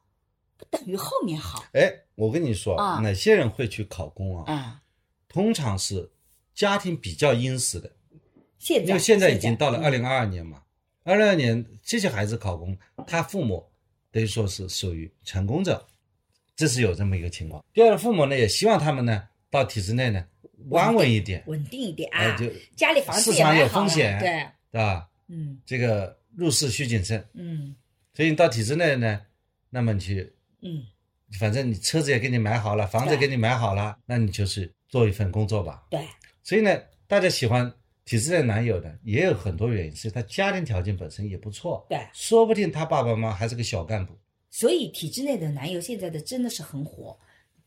[0.58, 4.54] 不等于后面好哎，我跟你说，啊哪些人会去考公啊？
[4.54, 4.82] 啊。
[5.28, 6.12] 通常是
[6.56, 7.92] 家庭比较殷实的，
[8.58, 10.64] 现在因为现在已经到了二嗯零二二年嘛，
[11.04, 13.70] 二零二年这些孩子考公，他父母
[14.12, 15.86] 等于说是属于成功者，
[16.58, 17.64] 这是有这么一个情况。
[17.72, 20.26] 第二，父母呢也希望他们呢到体制内呢
[20.74, 24.28] 安稳一点，稳定一点啊，哎就家里房子市场有风险对，
[24.72, 25.08] 对吧？
[25.30, 27.76] 嗯这个入市需谨慎，嗯
[28.14, 29.22] 所以你到体制内呢，
[29.70, 30.84] 那么你去，嗯
[31.40, 35.84] 反正你车子也给你买好了，房子也给你买好了，那你就是做一份工作吧。
[35.92, 36.00] 对，
[36.42, 37.72] 所以呢，大家喜欢
[38.04, 44.18] 体制内男友的也有很多原因，是他家庭条件本身也不错，对说不定他爸爸妈妈还是个小干部。
[44.60, 47.16] 所以体制内的男友现在的真的是很火，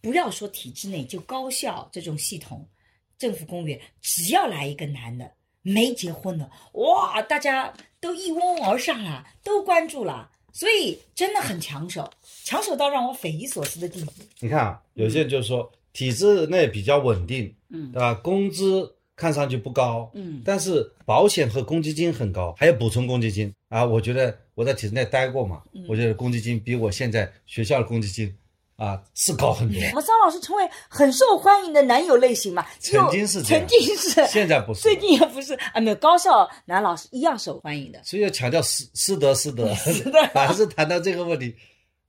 [0.01, 2.69] 不要说体制内，就高校这种系统，
[3.17, 5.31] 政府公务员只要来一个男的
[5.63, 12.11] 没结婚的，哇，大家都一拥而上啊，都关注了，所以真的很抢手，
[12.43, 14.11] 抢手到让我匪夷所思的地步。
[14.41, 18.15] 你看啊，有些人就说体制内比较稳定，嗯对吧？
[18.15, 23.85] 工资看上去不高，嗯但是保险和公积金很高，还有补充公积金啊。
[23.85, 28.37] 我觉得我在体制内待过嘛，嗯我觉得公积金比我现在学校的公积金
[28.77, 29.81] 啊是高很多。
[29.89, 32.67] 我们张老师成为很受欢迎的男友类型嘛？
[32.79, 38.03] 曾经是曾经是，现在不是最近也不是啊，没有高校男老师一样受欢迎的。
[38.05, 41.57] 所以要强调师师德师德，德 凡 是谈到这个问题，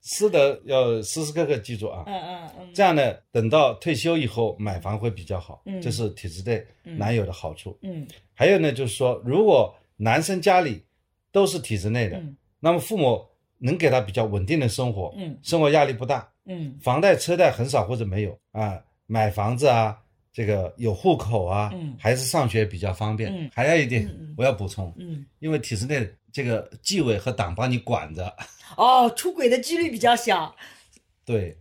[0.02, 2.04] 师德要时时刻刻记住啊。
[2.06, 7.78] 嗯嗯嗯，这样呢，等到退休以后买房会比较好，嗯这是体制内男友的好处。
[7.80, 10.82] 嗯还有呢，就是说，如果男生家里
[11.30, 13.26] 都是体制内的，嗯那么父母
[13.58, 15.36] 能给他比较稳定的生活，嗯。
[15.42, 16.78] 生活压力不大，嗯。
[16.80, 19.98] 房贷车贷很少或者没有啊，买房子啊，
[20.32, 21.96] 这个有户口啊，嗯。
[21.98, 23.34] 孩子上学比较方便。
[23.36, 23.50] 嗯。
[23.52, 28.32] 还有一点我要补充，嗯，因为体制内这个纪委和党帮你管着，
[28.76, 30.54] 哦，出轨的几率比较小，
[31.24, 31.56] 对。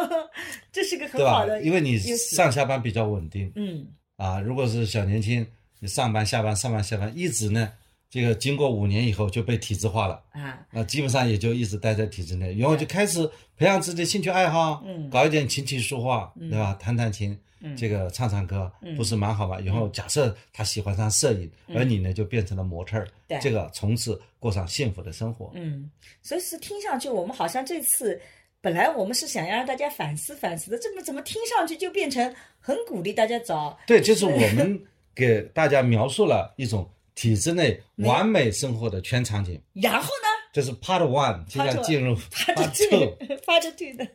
[0.72, 1.22] 这是个很？
[1.26, 3.52] 好的，因为你上下班比较稳定。
[3.56, 3.86] 嗯。
[4.16, 5.46] 啊，如果是小年轻，
[5.80, 7.72] 你上班下班上班下班，一直呢，
[8.10, 10.22] 这个经过五年以后就被体制化了。
[10.32, 13.24] 啊那基本上也就一直待在体制内，然后就开始
[13.56, 16.76] 培养自己的兴趣爱好，嗯搞一点琴棋书画，对吧？
[16.80, 19.58] 弹弹琴，嗯这个唱唱歌，嗯不是蛮好吗？
[19.60, 25.50] 然后假设他喜欢上摄影，而你呢就变成了模特儿，对这个从此过上幸福的生活。
[25.54, 28.20] 嗯，所以是听上去我们好像这次。
[28.62, 34.78] 本来我们是想要让大家反思反思的，这么怎么听上去就变成很鼓励大家找对，就是我们
[35.16, 36.86] 给大家描述了一种
[37.20, 43.14] 体制内完美生活的全场景，然后呢这是 Part One，接下来 Part 进入 Part Two。
[43.44, 44.06] Part Two 的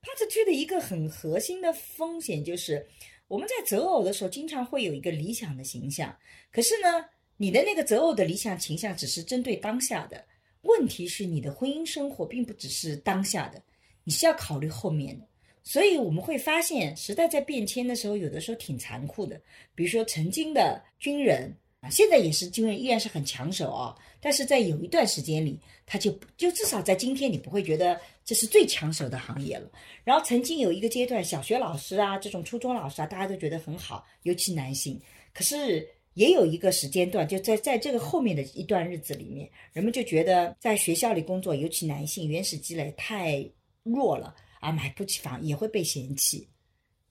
[0.00, 2.86] Part Two 的一个很核心的风险就是，
[3.26, 6.16] 我们在择偶的时候经常会有一个理想的形象，
[6.52, 7.04] 可是呢，
[7.36, 10.24] 你的那个择偶的理想形象只是针对当下的，
[10.62, 13.60] 问题是你的婚姻生活并不只是当下的，
[14.04, 15.26] 你是要考虑后面的。
[15.64, 19.40] 所以我们会发现，时代在变迁的时候，有的时候挺残酷的。
[19.74, 21.52] 比如说，曾经的军人
[21.84, 29.70] 啊，现在也是军人，依然是很抢手啊、但是在有一段时间里，他就就至少在今天，你不会觉得这是最抢手的行业了。
[30.02, 34.98] 然后曾经有一个阶段，小学老师啊，这种初中老师啊，大家都觉得很好，尤其男性。
[35.34, 43.46] 可是也有一个时间段，就在在这个后面的一段日子里面，人们就觉得在学校里工作，尤其男性原始积累太
[43.82, 46.48] 弱了啊，买不起房也会被嫌弃。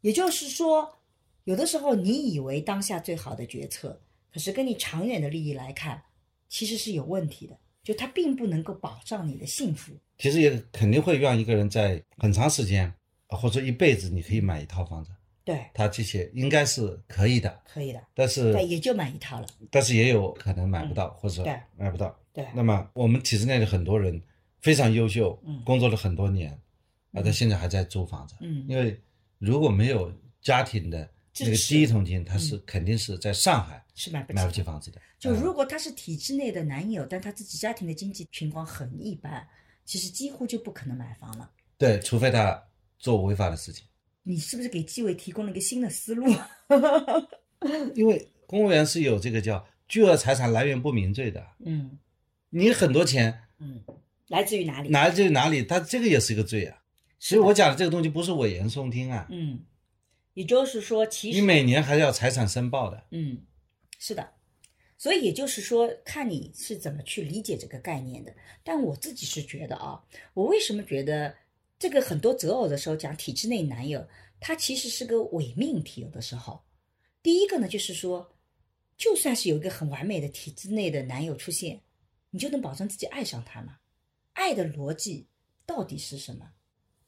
[0.01, 0.91] 也就是说，
[1.43, 4.01] 有的时候你以为当下最好的决策，
[4.33, 6.01] 可是跟你长远的利益来看，
[6.49, 9.93] 其实是有问题的，就它并不能够保障你的幸福。
[10.17, 12.91] 其实也肯定会让一个人在很长时间
[13.27, 15.11] 啊或者一辈子，你可以买一套房子，
[15.43, 19.47] 对，他这些应该是可以的，可以的，但是对，也就买一套了。
[19.69, 22.17] 但是也有可能买不到，或者对买不到。
[22.31, 24.19] 对，那么我们体制内的很多人
[24.61, 26.51] 非常优秀，嗯工作了很多年，
[27.11, 28.99] 啊，他现在还在租房子，嗯因为
[29.37, 31.07] 如果没有家庭的
[31.39, 35.01] 那个第一桶金，他是肯定是在上海是买不起买不起房子的。
[35.17, 39.47] 就嗯如果他是体制内的男友，但他自己家庭的经济情况很一般，
[39.85, 41.49] 其实几乎就不可能买房了。
[41.77, 42.63] 对，除非他
[42.99, 43.85] 做违法的事情，
[44.21, 46.25] 你是不是给纪委提供了一个新的思路？
[47.95, 51.97] 因为公务员是有这个叫巨额财产来源不明罪的，嗯
[52.49, 53.81] 你很多钱嗯，
[54.27, 54.89] 来自于哪里？
[54.89, 56.77] 来自于哪里，他这个也是一个罪啊。
[57.17, 59.59] 所以我讲的这个东西不是危言耸听啊，嗯，
[60.33, 63.05] 也就是说，其实你每年还是要财产申报的。
[63.11, 63.45] 嗯，
[63.99, 64.33] 是的，
[64.97, 68.33] 所以也就是说，看你是怎么去理解这个概念的。
[68.63, 71.35] 但我自己是觉得啊，我为什么觉得
[71.77, 74.07] 这个很多择偶的时候讲体制内男友，
[74.39, 76.01] 他其实是个伪命题。
[76.01, 76.63] 有的时候，
[77.21, 78.35] 第一个呢，就是说，
[78.97, 81.81] 就算是有一个很完美的体制内的男友出现，
[82.31, 83.77] 你就能保证自己爱上他吗？
[84.33, 85.27] 爱的逻辑
[85.65, 86.53] 到底是什么？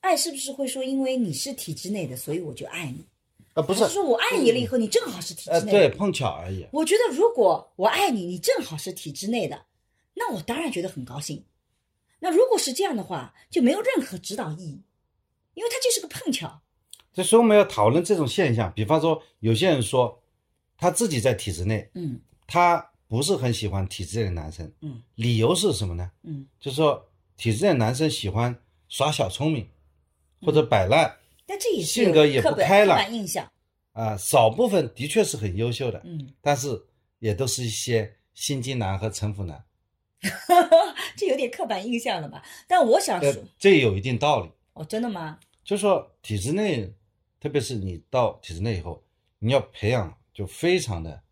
[0.01, 3.07] 爱是不是会说，因为你是体制内的，所以我就爱你？
[3.55, 5.89] 啊，不还是说我爱你了以后，你正好是体呃，制内的？
[5.89, 6.67] 对，碰巧而已。
[6.71, 9.65] 我觉得如果我爱你，你正好是体制内的，
[10.13, 11.43] 那那我当然觉得很高兴。
[12.19, 14.81] 那如果是这样的话，就没有任何指导意义，
[15.53, 16.61] 因为它就是个碰巧。
[17.13, 18.73] 这所以我们要讨论这种现象。
[18.73, 20.19] 比方说，有些人说
[20.77, 26.11] 他自己在体制内，嗯他不是很喜欢体制内的男生，嗯理由是什么呢？
[26.23, 29.69] 嗯，就是说体制内的男生喜欢耍小聪明
[30.41, 31.15] 或者摆烂
[31.45, 33.49] 但这也是性格也不开朗印象。
[33.93, 36.67] 啊、少部分的确是很优秀的，嗯，但是
[37.19, 39.63] 也都是一些心机男和城府男，
[41.15, 42.43] 这有点刻板印象了吧？
[42.67, 44.51] 但我想呃说，，这也有一定道理。
[44.73, 45.39] 哦，真的吗？
[45.63, 46.93] 就说体制内，
[47.39, 49.01] 特别是你到体制内以后，
[49.39, 51.23] 你要培养就非常的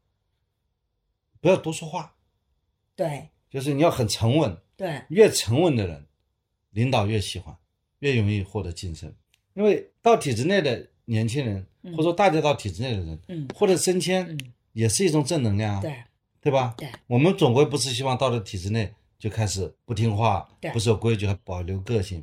[1.41, 2.15] 不要多说话，
[2.95, 6.07] 对就是你要很沉稳，对，越沉稳的人，
[6.69, 7.53] 领导越喜欢，
[7.99, 9.13] 越容易获得晋升。
[9.53, 11.91] 因为到体制内的年轻人，嗯。
[11.93, 13.47] 或者说大家到体制内的人，嗯。
[13.55, 14.39] 或者升迁嗯，
[14.73, 16.03] 也是一种正能量啊，对。
[16.39, 16.75] 对吧？
[16.77, 22.21] 对，我们总归不是希望到了体制内就开始不听话对，不守规矩，还保留个性，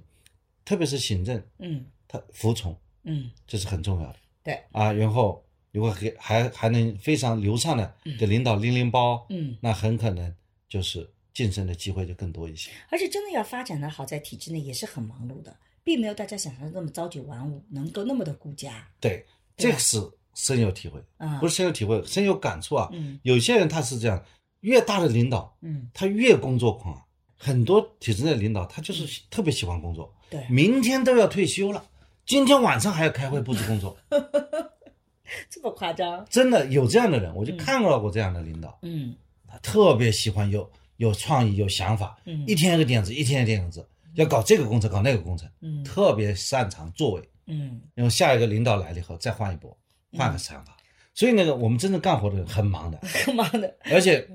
[0.63, 1.87] 特别是行政，嗯。
[2.07, 3.31] 他服从，嗯。
[3.47, 4.17] 这是很重要的。
[4.43, 10.35] 对，啊，然后如果还还还能非常流畅的给领导拎拎包，嗯，那很可能
[10.69, 12.71] 就是晋升的机会就更多一些。
[12.91, 19.25] 而且真的要发展的好，在体制内也是很忙碌的，并没有大家想象的那么朝九晚五，能够那么的顾家对，
[19.57, 19.99] 对这个是
[20.35, 21.39] 深有体会，啊。
[21.39, 22.89] 不是深有体会，深有感触啊。
[22.93, 24.23] 嗯有些人他是这样，
[24.61, 27.01] 越大的领导嗯，他越工作狂，
[27.37, 31.85] 很多体制内的领导他就是特别喜欢工作，对，明天都要退休了，
[32.27, 33.97] 今天晚上还要开会布置工作，
[35.51, 36.25] 这么夸张？
[36.29, 39.15] 真的有这样的人，我就嗯看到过这样的领导，嗯
[39.49, 47.31] 他特别喜欢有有创意、有想法，嗯一天一个点子，一天一个点子，要搞这个工程，搞那个工程，嗯特别擅长作为。
[47.47, 49.77] 嗯然后下一个领导来了以后，再换一波，
[50.13, 50.77] 换个想法。
[51.15, 53.77] 所以那个我们真正干活的人很忙的， 很忙的？
[53.85, 54.27] 而且，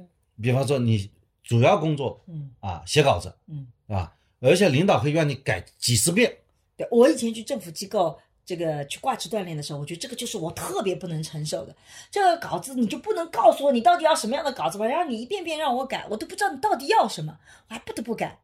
[0.42, 1.10] 比方说你
[1.44, 6.36] 主要工作嗯啊写稿子嗯，啊，而且领导可以让你改几十遍。
[6.76, 8.20] 对我以前去政府机构。
[8.48, 11.76] 这个去挂职锻炼的时候，我觉得这个就是我特别不能承受的。
[12.12, 17.36] 这个稿子你就不能告诉我你到底要什么样的稿子吧，然后你一遍遍让我改，我都不知道你到底要什么，
[17.70, 18.40] 我还不得不改，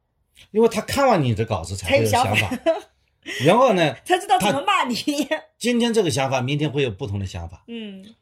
[0.51, 2.60] 因为他看完你的稿子才会有想法，
[3.45, 4.95] 然后呢， 才知道怎么骂你。
[5.58, 8.15] 今天这个想法，明天会有不同的想法，嗯，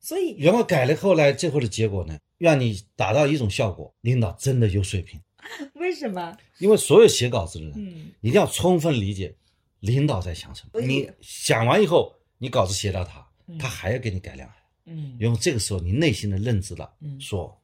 [0.00, 5.20] 所以然后改了后来最后的结果呢，让你达到一种效果，领导真的有水平。
[5.74, 6.36] 为什么？
[6.58, 9.34] 因为所有写稿子的人，嗯一定要充分理解
[9.80, 10.80] 领导在想什么。
[10.80, 14.48] 你想完以后，你稿子写到他嗯，他还要给你改良。
[14.84, 17.60] 嗯然后这个时候，你内心的认知了，嗯说，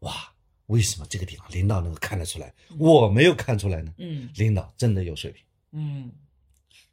[0.00, 0.31] 哇，
[0.72, 3.92] 为什么这个地方领导能够看得出来，我没有看出来呢？
[3.98, 5.44] 嗯领导真的有水平。
[5.72, 6.10] 嗯，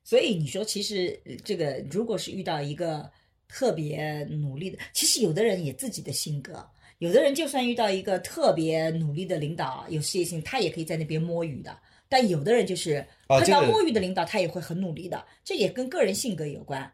[0.04, 3.10] 所以你说，其实呃这个如果是遇到一个
[3.48, 11.80] 特别努力的，其实有的人也自己的性格，有的人就算遇到一个特别努力的领导，有事业心，他也可以在那边摸鱼的。
[12.12, 16.92] 但有的人就是碰到摸鱼的领导，他也会很努力的，这也跟个人性格有关。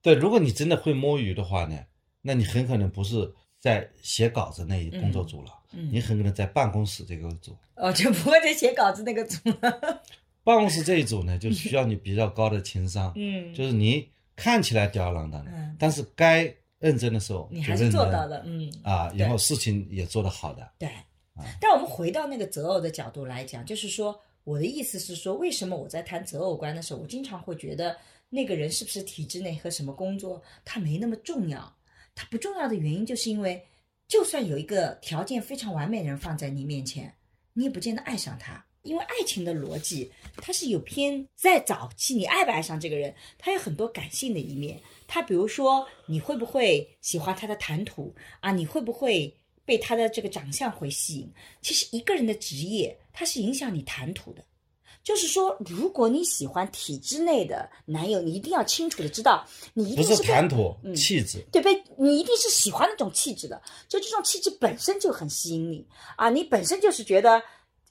[0.00, 1.78] 对，如果你真的会摸鱼的话呢，
[2.22, 7.56] 那你很可能不是在写稿子那一工作组了，嗯你很可能在办公室这个组。
[7.76, 10.02] 哦，就不会在写稿子那个组了。
[10.44, 18.42] 办公室这一组呢，就需要你比较高的情商，嗯，就是你看起来吊儿郎当的，嗯但是该认真的时候你还是做到了。
[18.44, 20.68] 嗯，啊，对然后事情也做得好的。
[20.78, 20.88] 对，
[21.60, 27.96] 但我们回到那个择偶的角度来讲，就是说，我的意思是说，为什么我在谈择偶观的时候，我经常会觉得
[28.28, 31.72] 那个人是不是体制内和什么工作，他没那么重要。
[32.14, 33.64] 他不重要的原因，就是因为
[34.12, 37.14] 就算有一个条件非常完美的人放在你面前，
[37.54, 38.62] 你也不见得爱上他。
[38.82, 44.78] 因为爱情的逻辑，它是有偏在早期，你爱不爱上这个人，他有很多感性的一面。
[45.06, 48.52] 他比如说，你会不会喜欢他的谈吐啊？
[48.52, 51.32] 你会不会被他的这个长相会吸引？
[51.62, 54.44] 其实一个人的职业，它是影响你谈吐的。
[55.02, 61.44] 就是说，如果你喜欢体制内的男友，你一定要清楚的知道，你一定是谈吐，嗯气质。
[61.50, 65.86] 对被你一定是喜欢那种气质的，就这种气质本身就很吸引你
[66.16, 67.42] 啊，你本身就是觉得。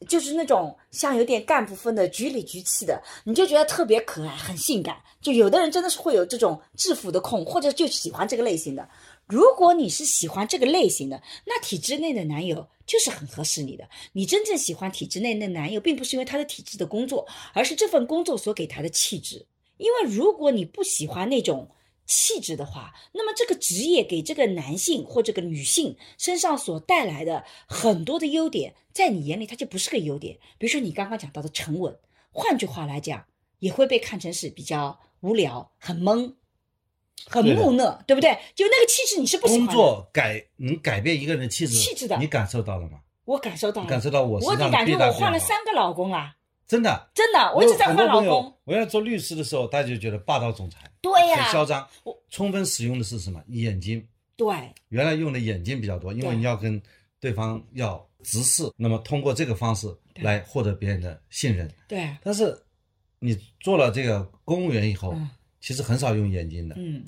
[0.09, 4.97] 就是那种像有点干部风的局里局气的，你就觉得特别可爱，很性感。
[5.21, 8.89] 就有的人真的是会有这种制服的控，或者就喜欢这个类型的。
[9.31, 13.89] 如果你是喜欢这个类型的，那体制内的男友就是很合适你的。
[14.11, 19.47] 你真正喜欢体制内的男友，并不是因为他的体制的工作，而是这份工作所给他的气质。
[19.77, 21.71] 因为如果你不喜欢那种
[22.05, 30.37] 气质的话，那么这个职业给这个男性或这个女性身上所带来的很多的优点，在你眼里它就不是个优点。
[30.57, 31.97] 比如说你刚刚讲到的沉稳，
[32.31, 33.25] 换句话来讲，
[33.59, 36.33] 也会被看成是比较无聊、很懵、
[37.27, 38.37] 很木讷，对不对？
[38.55, 39.75] 就那个气质你是不喜欢工。
[39.75, 42.99] 作改能改变一个人的气质，气质的你感受到了吗？
[43.25, 45.11] 我感受到了，感受到我我感觉我。
[45.13, 46.35] 换了三个老公啊，
[46.67, 48.53] 真的，真的，我一直在换老公。
[48.65, 52.17] 我要做律师的时候，大家就觉得霸道总裁，对呀很嚣张我。
[52.29, 53.41] 充分使用的是什么？
[53.47, 54.05] 眼睛。
[54.35, 54.55] 对，
[54.89, 56.81] 原来用的眼睛比较多，因为你要跟
[57.19, 61.71] 对方要直视，那么通过这个方式来获得别人的信任。
[61.87, 62.59] 对，但是
[63.19, 65.29] 你做了这个公务员以后，嗯
[65.61, 66.75] 其实很少用眼睛的。
[66.77, 67.01] 嗯，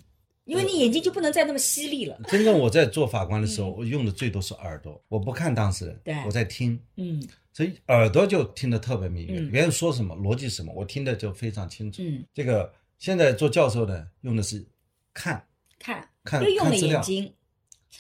[0.45, 2.17] 因为你眼睛就不能再那么犀利了。
[2.29, 6.15] 真正我在做法官的时候，我用的最多是耳朵，我不看当事人，对。
[6.25, 7.21] 我在听，嗯。
[7.51, 9.51] 所以耳朵就听得特别敏感，嗯。
[9.51, 12.01] 别人说什么逻辑什么，我听得就非常清楚。
[12.01, 14.65] 嗯，这个现在做教授的用的是
[15.13, 15.45] 看，
[15.79, 17.33] 看，看又用了眼睛，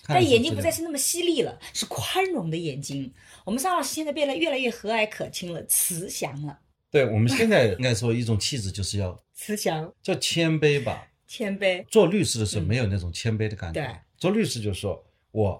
[0.07, 3.13] 但眼睛不再是那么犀利了，是宽容的眼睛。
[3.45, 6.59] 我们张老师现在变得越来越和蔼可亲了，慈祥了，
[6.93, 11.07] 对我们现在 应该说一种气质就是要慈祥、叫谦卑吧。
[11.25, 11.83] 谦卑。
[11.87, 15.59] 做律师的时候没有那种谦卑的感觉，对做律师就是说我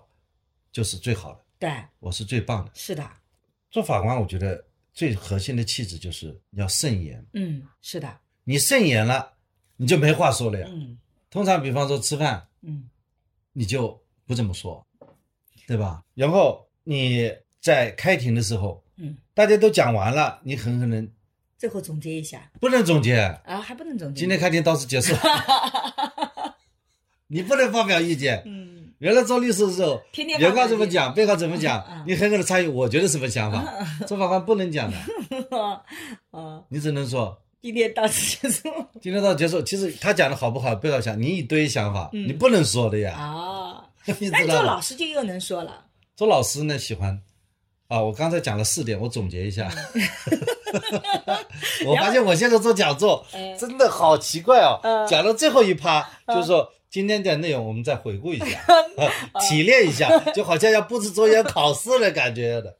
[0.72, 2.72] 就是最好的，对，我是最棒的。
[2.76, 3.04] 是的，
[3.72, 4.64] 做法官，我觉得
[4.94, 7.26] 最核心的气质就是要慎言。
[7.34, 9.34] 嗯，是的，你慎言了，
[9.76, 10.68] 你就没话说了呀。
[10.72, 10.98] 嗯
[11.32, 12.88] 通常比方说吃饭，嗯
[13.54, 14.86] 你就不这么说，
[15.66, 16.04] 对吧？
[16.14, 17.28] 然后你
[17.60, 21.12] 在开庭的时候，嗯，大家都讲完了，你很可能
[21.64, 23.16] 最后总结一下不能总结。
[23.46, 24.20] 啊，还不能总结。
[24.20, 25.16] 今天开庭到此结束，
[27.28, 28.44] 你不能发表意见。
[28.46, 33.64] 嗯原来做律师的时候，天天原告怎么讲，被告怎么讲嗯，你狠狠的参与我觉得什么想法。
[34.06, 34.98] 做法官不能讲的，
[36.32, 38.70] 啊， 你只能说今天到此结束
[39.02, 39.62] 今天到结束。
[39.62, 43.86] 其实他讲的好不好，被告想你一堆想法，嗯你不能说的呀，啊。
[44.20, 44.62] 你那你做？
[44.62, 45.86] 老师就又能说了，
[46.18, 47.18] 做老师呢喜欢
[47.94, 49.70] 啊，我刚才讲了四点，我总结一下。
[51.86, 56.72] 我发现我现在做讲座嗯真的好奇怪哦嗯，讲到最后一趴就是说。
[56.94, 58.60] 今天的内容我们再回顾一下，
[59.02, 59.10] 啊
[59.42, 62.78] 提炼一下，就好像要布置作业 考试的感觉的。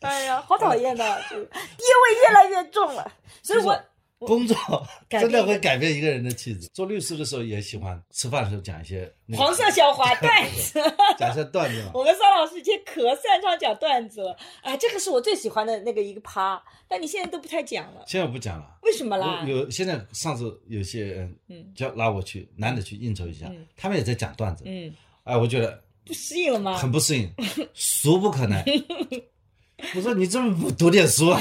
[0.00, 3.06] 哎呀，好讨厌的，就地位越来越重了。
[3.42, 3.78] 所以我
[4.26, 4.56] 工作
[5.08, 6.68] 真的会改变一个人的气质。
[6.74, 10.80] 做律师的时候也喜欢吃饭的时候讲一些那个黄色笑话 段子，
[11.18, 11.90] 讲一些段子。
[11.94, 18.78] 我们桑老师以前可擅长讲段子了，哎，这个是我最喜欢的那个一个趴，但你现在都不太讲了，现在不讲了。
[18.82, 19.42] 为什么啦？
[19.48, 24.64] 有现在上次有些人嗯叫拉我去，男的去应酬一下嗯，他们也在讲段子。
[24.66, 24.94] 嗯，
[25.24, 26.76] 哎，我觉得不适应了吗？
[26.76, 27.30] 很不适应，
[27.72, 28.62] 俗不可耐。
[29.96, 31.40] 我说你这么不读点书啊？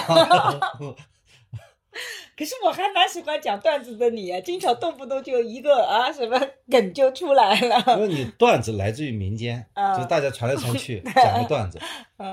[2.40, 6.40] 可是我还蛮喜欢讲段子的你，经常动不动就一个啊什么
[6.72, 8.02] 梗就出来了 因。
[8.02, 11.78] 为你段子来自于民间，嗯 就是大家传来传去 讲个段子，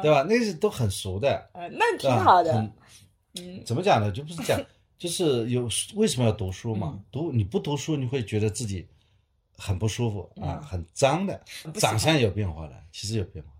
[0.01, 0.23] 对吧？
[0.29, 2.53] 那是都很熟的，呃，那挺好的。
[2.55, 2.73] 嗯
[3.65, 4.13] 怎么讲呢？
[4.13, 4.61] 就不是讲，
[4.97, 6.93] 就是有为什么要读书嘛？
[6.95, 8.87] 嗯读你不读书，你会觉得自己
[9.59, 11.43] 很不舒服啊，嗯很脏的，
[11.75, 13.51] 长相有变化的，其实有变化。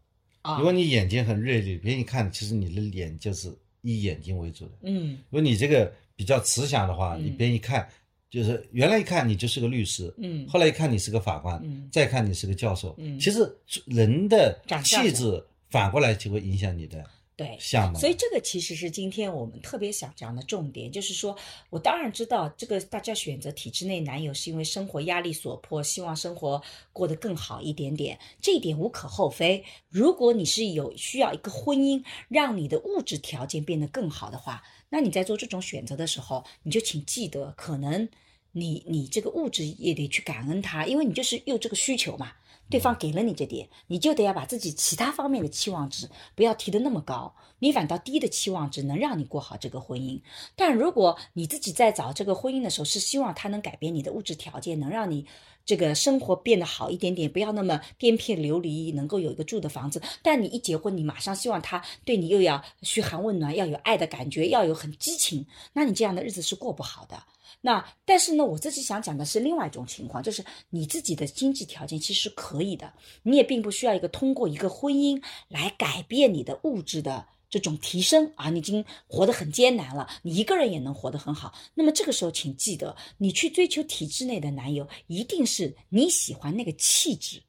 [0.43, 4.73] 啊如果你眼睛很锐利，别人一看，其实你的脸就是以眼睛为主的。
[4.83, 7.89] 嗯如果你这个比较慈祥的话，嗯你别人一看，
[8.31, 17.05] 就是原来一看你就是个律师，嗯后来一看你是个法官，嗯再看你是个教授，嗯其实人的气质反过来就会影响你的
[17.37, 17.55] 对。
[17.61, 17.99] 相貌。
[18.01, 21.37] 所以这个其实是今天我们特别想讲的重点，就是说
[21.69, 26.63] 我当然知道这个大家选择体制内男友是因为生活压力所迫，希望生活
[26.95, 29.63] 过得更好一点点，这一点无可厚非。
[29.91, 38.09] 如果你是有需要一个婚姻让你的物质条件变得更好的话，那你在做这种选择的时候，你就请记得，可能
[38.53, 42.33] 你你这个物质也得去感恩他，因为你就是有这个需求嘛。
[42.69, 50.21] 对方给了你这点，你就得要把自己其他方面的期望值不要提得那么高，你反倒低的期望值能让你过好这个婚姻。
[50.57, 55.27] 但如果你自己在找这个婚姻的时候，是希望他能改变你的物质条件，能让你
[55.67, 60.01] 这个生活变得好一点点，不要那么颠沛流离，能够有一个住的房子。
[60.23, 67.23] 但你一结婚，你马上希望他对你又要嘘寒问暖，要有爱的感觉，要有很激情，那你这样的日子是过不好的。
[67.63, 72.93] 那但是呢，我自己想讲的是另外一种情况，就是你自己的经济条件其实可以的，
[73.25, 81.55] 你也并不需要一个通过一个婚姻来改变你的物质的这种提升啊，你已经活得很艰难了，你一个人也能活得很好。
[81.75, 87.43] 那么这个时候，请记得，你去追求体制内的男友，一定是你喜欢那个气质。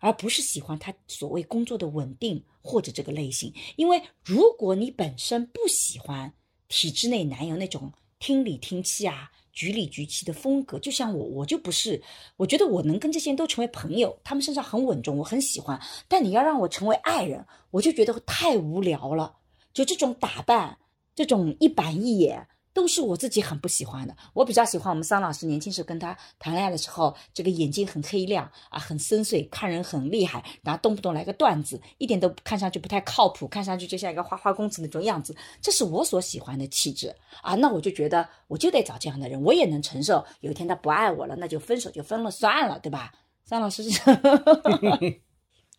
[0.00, 6.34] 而不是喜欢他所谓工作的稳定或者这个类型，因为如果你本身不喜欢
[6.68, 12.00] 体制内男友那种听里听气啊、局里局气的风格，就像我，我就不是。
[12.36, 15.80] 我觉得我能跟这些人都成为朋友，他们身上很稳重，我很喜欢。
[16.06, 19.34] 但你要让我成为爱人，我就觉得太无聊了。
[19.72, 20.78] 就这种打扮，
[21.12, 22.46] 这种一板一眼，
[22.78, 24.16] 都是我自己很不喜欢的。
[24.32, 35.34] 我比较喜欢我们桑老师年轻时跟他谈恋爱的时候，这个眼睛很黑亮啊，很深邃，看人很厉害，然后动不动来个段子，一点都看上去不太靠谱，看上去就像一个花花公子那种样子。
[35.60, 37.12] 这是我所喜欢的气质
[37.42, 40.24] 啊，那我就觉得我就得找这样的人，我也能承受。
[40.38, 43.12] 有一天他不爱我了，那就分手就分了算了，对吧？
[43.44, 44.00] 桑老师是。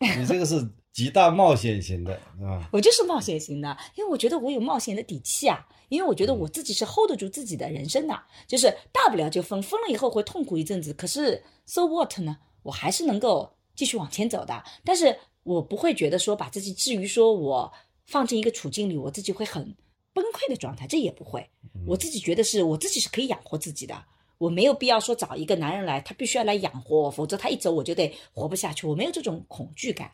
[0.18, 2.68] 你这个是极大冒险型的，是吧？
[2.72, 12.38] 我就是冒险型的，因为我觉得我有冒险的底气啊，因为我觉得我自己是 hold 得住自己的人生的，就是大不了就分，分了以后会痛苦一阵子，可是 so what 呢？
[12.62, 17.70] 我还是能够继续往前走的，但是我不会觉得说把自己置于说我
[18.06, 19.74] 放进一个处境里，我自己会很
[20.12, 21.48] 崩溃的状态，这也不会，
[21.86, 24.04] 我自己觉得是我自己是可以养活自己的。
[24.38, 28.86] 我没有必要说找一个男人来，他必须要来养活我，否则他一走我就得活不下去。
[28.86, 30.10] 我没有这种恐惧感，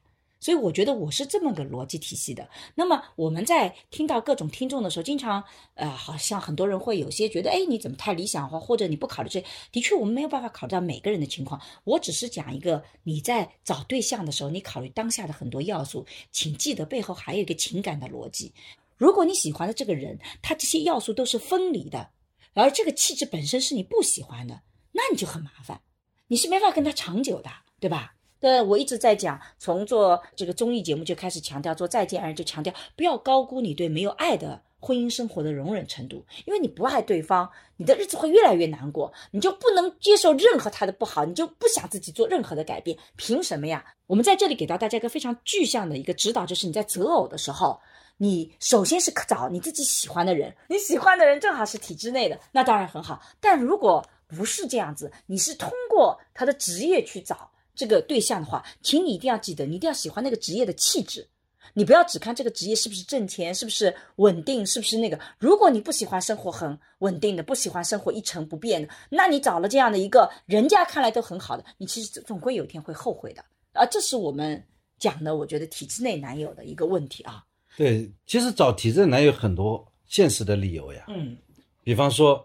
[0.46, 2.48] 所以我觉得我是这么个逻辑体系的。
[2.76, 5.42] 那么我们在听到各种听众的时候，经常
[5.74, 9.42] 呃，好像很多人会有些觉得，哎，你怎么太理想化，或者你不考虑这？
[9.72, 11.60] 的确，我们没有办法考虑到每个人的情况。
[11.82, 18.54] 我只是讲一个，你在找对象的时候，你考虑当下的很多要素，请记得背后还有一个情感的逻辑。
[18.96, 22.10] 如果你喜欢的这个人，他这些要素都是分离的。
[22.54, 25.80] 而这个气质本身是你不喜欢的，那你就很麻烦，
[26.28, 28.14] 你是没法跟他长久的，对吧？
[28.62, 43.84] 我一直在讲，从做这个综艺节目就开始强调，做再见爱人就强调，不要高估你对没有爱的婚姻生活的容忍程度，因为你不爱对方，你的日子会越来越难过，你就不能接受任何他的不好，你就不想自己做任何的改变，凭什么呀？
[44.06, 47.80] 我们在这里给到大家一个非常具象的一个指导，就是你在择偶的时候。
[48.18, 53.20] 你首先是找你自己喜欢的人，你喜欢的人正好是体制内的，那当然很好。
[53.42, 61.28] 但如果不是这样子，你是通过他的职业去找这个对象的话，请你一定要记得，你一定要喜欢那个职业的气质，
[61.74, 65.20] 你不要只看这个职业是不是挣钱，是不是稳定，是不是那个。
[65.38, 73.84] 如果你不喜欢生活很稳定的，不喜欢生活一成不变的，那你找了这样的一个人家看来都很好的，你其实总归有一天会后悔的啊。
[73.86, 74.64] 这是我们
[74.98, 77.44] 讲的，我觉得体制内男友的一个问题啊。
[77.76, 81.04] 对，其实找体制内男友很多现实的理由呀。
[81.08, 81.36] 嗯，
[81.84, 82.42] 比方说，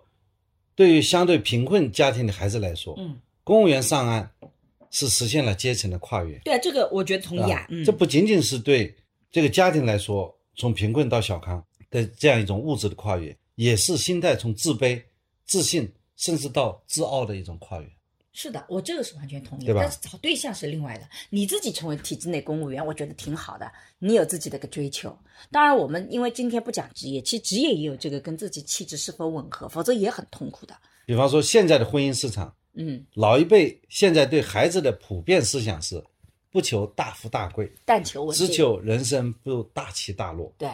[0.76, 4.30] 对于相对贫困家庭的孩子来说，嗯，公务员上岸
[4.92, 6.38] 是实现了阶层的跨越。
[6.46, 7.66] 对啊，这个我觉得同意啊。
[7.70, 8.96] 嗯，这不仅仅是对
[9.32, 15.02] 这个家庭来说，从贫困到小康的这样一种物质的跨越，也是心态从自卑、
[15.46, 17.88] 自信，甚至到自傲的一种跨越。
[18.34, 19.66] 是的，我这个是完全同意。
[19.68, 23.70] 但是找对象是另外的，你自己成为体制内公务员，我觉得挺好的，
[24.00, 25.14] 你有自己的个追求。
[25.52, 30.74] 当然，我们因为今天不讲职业，其实职业也有这个跟自己气质是否吻合，否则也很痛苦的。
[31.06, 36.02] 比方说，现在的婚姻市场，嗯，老一辈现在对孩子的普遍思想是
[36.50, 38.48] 不求大富大贵，但求稳定。
[38.48, 40.54] 只求人生不大起大落。
[40.58, 40.70] 对，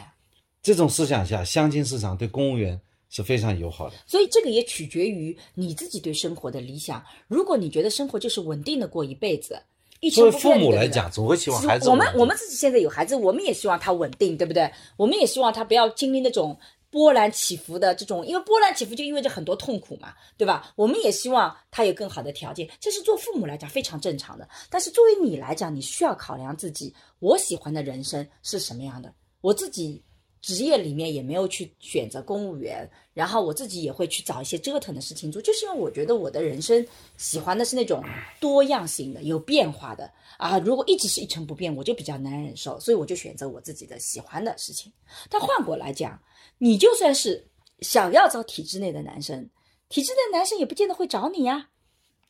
[0.62, 2.80] 这种思想下，相亲市场对公务员
[3.10, 3.96] 是非常友好的。
[4.06, 7.04] 所以这个也取决于你自己对生活的理想。
[7.28, 9.62] 如果你觉得生活就是稳定的过一辈子，
[10.00, 14.72] 一作为父母来讲，总会希望孩子我们我们自己现在有孩子，我们也希望他稳定，对不对？
[14.96, 16.60] 我们也希望他不要经历那种
[16.90, 20.74] 波澜起伏的这种，因为波澜起伏就意味着很多痛苦嘛，对吧？
[20.76, 24.48] 我们也希望他有更好的条件，这是做父母来讲非常正常的。
[24.70, 30.04] 但是作为你来讲，你需要考量自己，我喜欢的人生是什么样的，我自己。
[30.42, 36.86] 职业里面也没有去选择公务员，然后我自己也会去找一些折腾的事情做，就是因为我觉得我的人生
[37.18, 38.04] 喜欢的是那种
[38.40, 40.58] 多样性的、有变化的啊。
[40.60, 44.92] 如果一直是一成不变，我就比较难忍受，所以我就选择我自己的喜欢的事情。
[45.30, 46.22] 但换过来讲，
[46.60, 47.46] 你就算是
[47.80, 49.50] 想要找体制内的男生，
[49.90, 51.70] 体制内的男生也不见得会找你呀。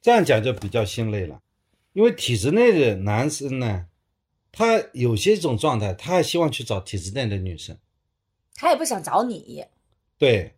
[0.01, 1.41] 这样讲就比较心累了，
[1.93, 3.86] 因为体制内的男生呢，
[4.51, 7.78] 他有些种状态，他还希望去找体制内的女生。
[8.58, 9.64] 他也不想找你，
[10.18, 10.51] 对，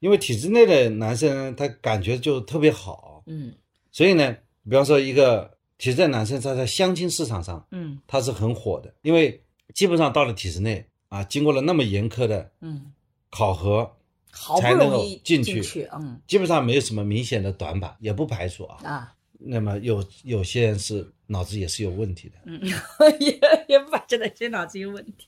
[0.00, 3.52] 因为体制内的男生他感觉就特别好，嗯。
[3.92, 4.34] 所以呢，
[4.64, 8.00] 比方说一个体制内男生他在相亲市场上嗯。
[8.06, 9.38] 他是很火的，因为
[9.74, 12.90] 基本上到了体制内啊，经过了那么严苛的嗯，
[13.30, 13.94] 考核，
[14.30, 16.18] 好不才能够容易进去，嗯。
[16.26, 18.78] 基本上没有什么明显的短板，也不排除啊。
[18.82, 19.14] 啊。
[19.44, 22.60] 那么有有些人是脑子也是有问题的，嗯，
[23.20, 23.38] 也
[23.68, 25.26] 也不把真的些脑子有问题，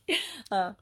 [0.51, 0.75] 嗯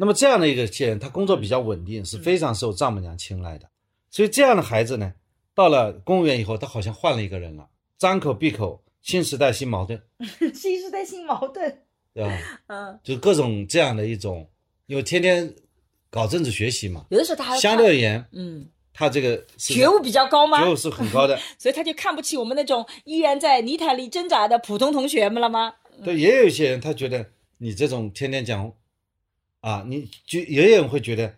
[0.00, 3.68] 那么这样的一个些人，他工作比较稳定，是非常受丈母娘青睐的。
[4.10, 5.12] 所以这样的孩子呢，
[5.54, 7.68] 到了公务员以后，他好像换了一个人了，
[7.98, 10.00] 张口闭口新时代新矛盾，
[10.54, 11.82] 新时代新矛盾，
[12.14, 12.38] 对吧？
[12.68, 14.48] 嗯，就各种这样的一种，
[14.86, 15.52] 因为天天
[16.10, 20.60] 搞政治学习嘛，有的时候他还相对而言，嗯他这个觉悟比较高吗？
[20.62, 21.38] 觉悟是很高的。
[21.58, 25.74] 所以他就看不起我们那种依然在泥潭里挣扎的普通同学们了吗？
[26.04, 27.24] 对，也有一些人他觉得
[27.58, 28.72] 你这种天天讲，
[29.68, 31.34] 啊，你就也有人会觉得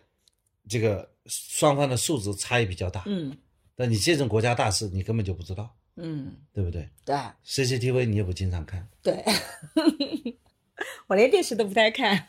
[0.69, 3.03] 这个双方的素质差异比较大。
[3.05, 3.35] 嗯
[3.75, 7.15] 但你这种国家大事，你根本就不知道，嗯，对不对对
[7.45, 9.23] ？CCTV 你也不经常看，对，
[11.07, 12.25] 我连电视都不太看，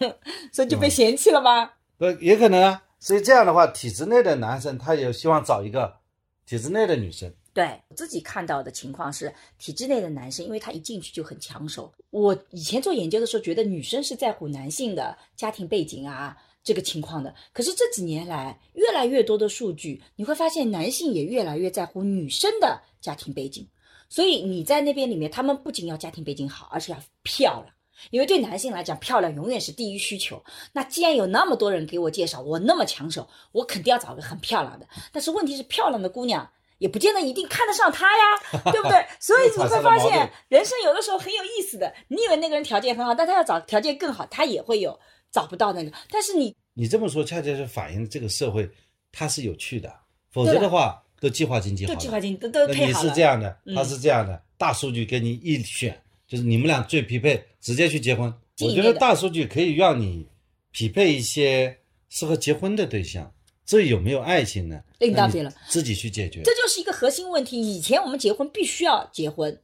[0.52, 1.72] 所以就被嫌弃了吗？
[1.98, 2.82] 呃，也可能啊。
[2.98, 5.98] 所以这样的话，体制内的男生他也希望找一个
[6.46, 7.34] 体制内的女生。
[7.54, 11.92] 对我自己看到的情况是，体制内的男生，因为他一进去就很抢手。
[12.10, 17.34] 我以前做研究的时候，觉得女生是在乎男性的家庭背景啊这个情况的。
[17.52, 23.68] 可是这几年来，越来越多的数据，你会发现男性也越来越在乎女生的家庭背景。
[24.08, 27.74] 所以你在那边里面，他们不仅要家庭背景好，而且要漂亮。
[28.10, 30.42] 因为对男性来讲，漂亮永远是第一需求。
[30.72, 34.88] 那既然有那么多人给我介绍，我那么抢手，我肯定要找个很漂亮的。
[35.12, 36.50] 但是问题是，漂亮的姑娘
[36.82, 39.06] 也不见得一定看得上他呀， 对不对？
[39.20, 41.94] 所以你会发现，人生有的时候很有意思的。
[42.08, 44.98] 你以为那个人条件很好，但他要找条件更好，他也会有
[45.30, 45.92] 找不到那个。
[46.10, 48.68] 但是你你这么说，恰恰是反映这个社会
[49.12, 49.92] 它是有趣的，
[50.32, 51.94] 否则的话都计划经济好了。
[51.94, 58.32] 都计划经济都都配好了，是这样的，嗯他是这样的，大数据给你一选，就是你们俩最匹配，直接去结婚。
[58.60, 60.26] 我觉得大数据可以让你
[60.72, 61.78] 匹配一些
[62.08, 63.32] 适合结婚的对象，
[63.64, 64.82] 至于有没有爱情呢？
[64.98, 66.42] 另当别论自己去解决。
[66.42, 67.60] 这就是一个核心问题。
[67.60, 69.60] 以前我们结婚必须要结婚，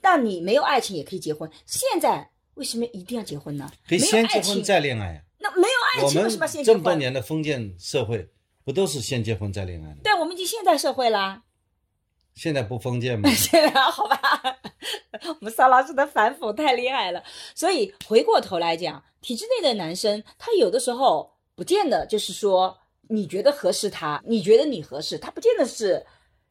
[0.00, 1.50] 但你没有爱情也可以结婚。
[1.66, 3.70] 现在为什么一定要结婚呢？
[3.88, 5.22] 可以先结婚，再恋爱啊。
[5.38, 6.74] 那没有爱情为什么要们先结婚？
[6.74, 8.28] 这么多年的封建社会，
[8.64, 10.00] 不都是先结婚再恋爱的？
[10.04, 11.42] 但我们已经现代社会啦，
[12.34, 13.28] 现在不封建吗？
[13.34, 14.20] 现在好吧，
[15.26, 17.22] 我们邵老师的反腐太厉害了。
[17.54, 22.78] 所以回过头来讲，体制内的男生，他有的时候不见得就是说
[23.10, 26.06] 你觉得合适他，你觉得你合适，他不见得是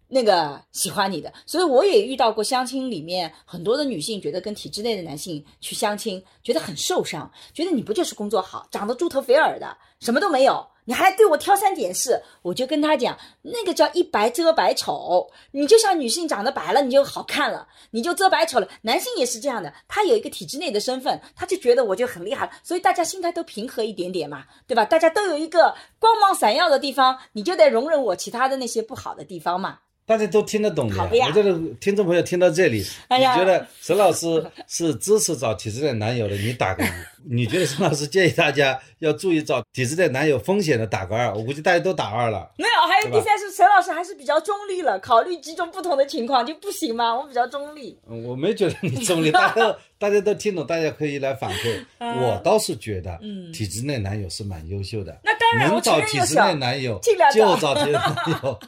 [0.09, 1.33] 那个喜欢你的。
[1.45, 10.67] 所以我也遇到过相亲里面很多的女性觉得跟体制内的男性去相亲，觉得很受伤，觉得你不就是工作好，长得猪头肥耳的，什么都没有。
[10.89, 15.29] 你还对我挑三拣四，我就跟他讲，那个叫一白遮百丑。
[15.51, 18.67] 你就像女性长得白了，你就好看了，你就遮百丑了。
[18.81, 24.83] 男性也是这样的，他有一个体制内的身份，他就觉得我就很厉害，所以大家心态都平和一点点嘛，对吧？
[24.83, 29.77] 大家都有一个光芒闪耀的地方，你就得容忍我其他的那些不好的地方嘛。
[30.09, 36.87] 大家都听得懂的我觉得听众朋友听到这里，哎你觉得沈老师 是支持找体制内男友的，你打个一；
[37.29, 41.31] 你觉得沈老师建议大家要注意找体制内男友风险的，打个二。
[41.35, 42.49] 我估计大家都打二了。
[42.57, 47.15] 没有，还有第三是沈老师还是比较中立了，考虑几种不同的情况就不行吗？
[47.15, 47.95] 我比较中立。
[48.09, 51.85] 嗯我没觉得你中立， 大家都大家都听懂，大家可以来反馈。
[51.99, 55.15] 我倒是觉得，嗯体制内男友是蛮优秀的。
[55.23, 56.33] 那当然，我能找体制。
[56.33, 56.99] 内男友
[57.31, 58.59] 就找体制内男友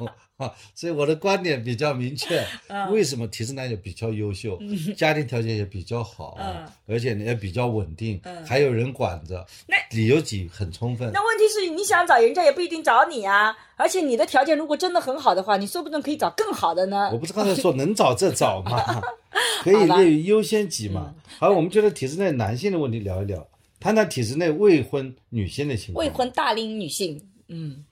[0.42, 2.44] 啊，所以我的观点比较明确。
[2.68, 4.60] 嗯为什么体制男友比较优秀，
[4.98, 11.12] 家庭条件也比较好，嗯而且呢也比较稳定，嗯还有人管着那，理由几很充分。
[11.14, 17.18] 那问题是，你想找人家也不一定找你啊，而且你的条件如果真的很好的话，你说不定可以找更好的呢我。
[17.18, 19.02] 不是刚才说能找这找吗？
[19.64, 21.14] 可以列于优先级嘛。
[21.39, 23.48] 好，我们觉得体制内男性的问题聊一聊，
[23.80, 26.04] 谈谈体制内未婚女性的情况。
[26.06, 27.86] 未婚大龄女性，嗯，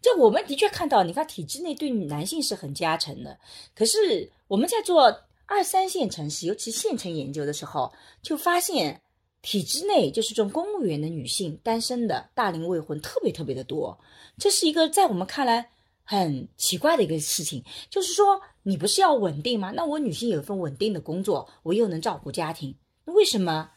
[0.00, 3.38] 就我们的确看到，你看体制内对男性是很加成的，
[3.74, 7.92] 可是我们在做二三线城市，尤其县城研究的时候，
[8.22, 9.00] 就发现
[9.42, 13.98] 体制内就是这种公务员的女性单身的大龄未婚特别特别的多，
[14.36, 15.68] 这是一个在我们看来
[16.04, 19.72] 很奇怪的一个事情，就是说你不是要稳定吗？
[19.74, 22.74] 那我女性有一份稳定的工作，我又能照顾家庭，
[23.04, 23.70] 那为什么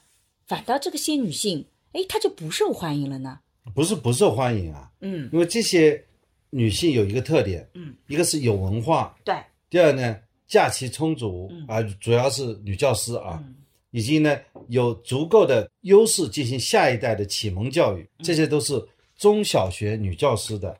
[0.46, 3.40] 反倒这个些女性，哎，她就不受欢迎了呢？
[3.74, 6.04] 不是不受欢迎啊，嗯，因为这些
[6.52, 9.36] 女性有一个特点，嗯，一个是有文化，对，
[9.70, 11.66] 第二呢假期充足嗯。
[11.68, 13.56] 啊，主要是女教师啊，嗯。
[13.90, 14.38] 以及呢
[14.68, 18.24] 有足够的优势进行下一代的启蒙教育，嗯。
[18.24, 18.74] 这些都是
[19.16, 20.78] 中小学女教师的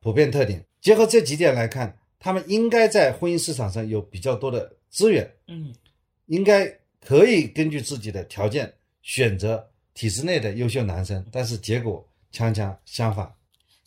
[0.00, 0.64] 普遍特点。
[0.80, 5.74] 结合这几点来看，她们应该在婚姻市场上有比较多的资源，嗯。
[6.26, 6.66] 应该
[7.00, 9.64] 可以根据自己的条件选择
[9.94, 13.32] 体制内的优秀男生，但是结果恰恰相反，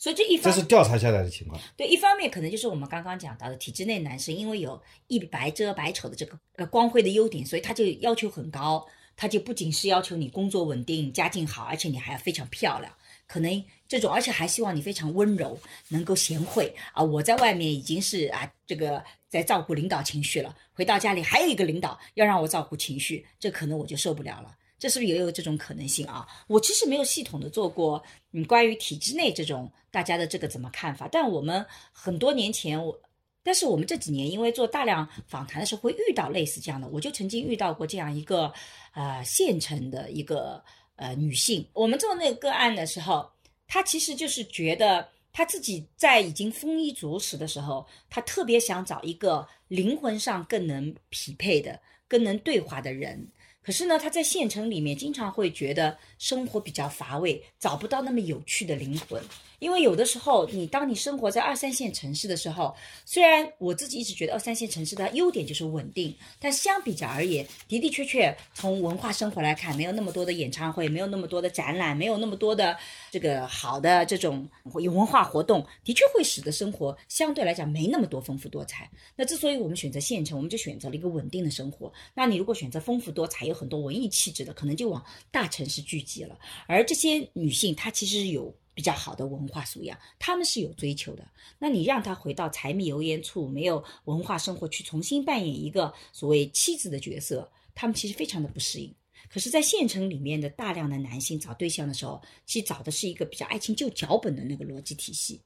[0.00, 1.60] 所以这一这是调查下来的情况。
[1.76, 12.90] 对一方面可能就是我们刚刚讲到的体制内男生，因为有一白遮百丑的这个呃光辉的优点，所以他就要求很高，他就不仅是要求你工作稳定、家境好，而且你还要非常漂亮。
[13.26, 15.56] 可能这种，而且还希望你非常温柔，
[15.88, 17.02] 能够贤惠啊！
[17.02, 24.56] 我在外面已经是啊，这个在照顾领导情绪了，回到家里还有一个领导要让我照顾情绪，这可能我就受不了了。
[24.80, 26.26] 这是不是也有这种可能性啊？
[26.48, 28.02] 我其实没有系统的做过，
[28.32, 31.08] 嗯，关于体制内这种大家的这个怎么看法？
[31.12, 32.98] 但我们很多年前我。
[33.42, 38.52] 但是我们这几年因为做大量访谈的时候，会遇到类似这样的，我就曾经遇到过这样一个
[38.92, 40.62] 呃县城的一个
[40.96, 41.66] 呃女性。
[41.72, 43.26] 我们做那个个案的时候，
[43.66, 53.26] 她其实就是觉得她自己在已经丰衣足食的时候，她特别想找一个灵魂上更能匹配的、更能对话的人。
[53.62, 59.22] 可是呢，他在县城里面经常会觉得生活比较乏味，找不到那么有趣的灵魂。
[59.60, 72.76] 因为有的时候，你当你生活在二三线城市的时候，虽然我自己一直觉得二三线城市的优点就是稳定，但相比较而言，的的确确从文化生活来看，没有那么多的演唱会，没有那么多的展览，没有那么多的
[73.10, 74.48] 这个好的这种
[74.80, 78.90] 有文化活动，的确会使得生活相对来讲没那么多丰富多彩。
[79.14, 81.92] 那之所以我们选择县城，我们就选择了一个稳定的生活。
[82.14, 86.38] 那你如果选择丰富多彩、有很多文艺气质的，可能就往大城市聚集了。
[86.66, 88.54] 而这些女性，她其实有。
[88.74, 91.28] 比较好的文化素养，他们是有追求的。
[91.58, 98.94] 那你让他回到柴米油盐处，没有文化生活，去重新扮演一个所谓妻子的角色，他们其实非常的不适应。
[99.28, 105.40] 可是，在县城里面的大量的男性找对象的时候，其实找的是一个比较爱情旧脚本的那个逻辑体系。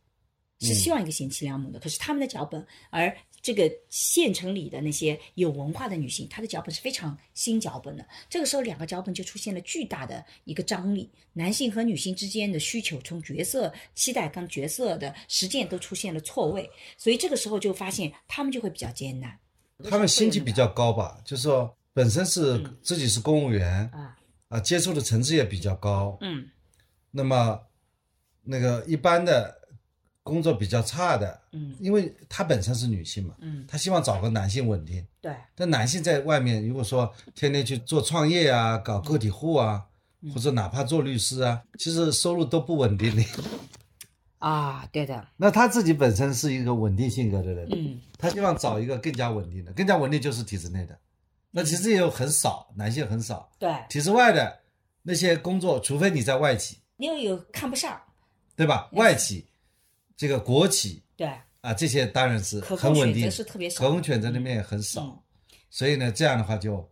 [0.61, 3.15] 是希望一个贤妻良母的，可是他们的脚本，而
[3.45, 8.09] 这个县城里的那些有文化的女性，她的脚本是非常新脚本的。
[8.31, 19.39] 这个时候，两个脚本就出现了巨大的一个张力，男性和女性之间的需求，从角色期待跟角色的实践都出现了错位，所以这个时候就发现他们就会比较艰难。
[19.91, 24.17] 他们心气比较高吧，就是说本身是自己是公务员啊
[24.49, 26.49] 啊，接触的层次也比较高，嗯
[27.11, 27.61] 那么
[28.43, 29.63] 那个一般的。
[30.25, 31.77] 工作比较差的，嗯。
[31.79, 35.07] 因为她本身是女性嘛，嗯，她希望找个男性稳定。
[35.21, 39.85] 对，但男性在外面，如果说天天去做创业啊，搞个体户啊，
[40.23, 40.33] 嗯。
[40.33, 43.23] 或者哪怕做律师啊，其实收入都不稳定的。
[44.39, 48.01] 啊，对的，那她自己本身是一个稳定性格的人，嗯。
[48.19, 50.99] 他希望找一个更加稳定的，更加稳定就是体制内的。
[51.51, 54.61] 那其实也有很少，男性很少，对，体制外的
[55.03, 58.01] 那些工作，除非你在外企，你又有看不上，
[58.57, 58.89] 对吧？
[58.93, 59.47] 外企，
[60.17, 61.29] 这个国企对，
[61.61, 65.03] 啊，这些当然是很稳定，是特别少可供选择里面也很少。
[65.03, 65.19] 嗯。
[65.71, 66.89] 所以呢，这样的话就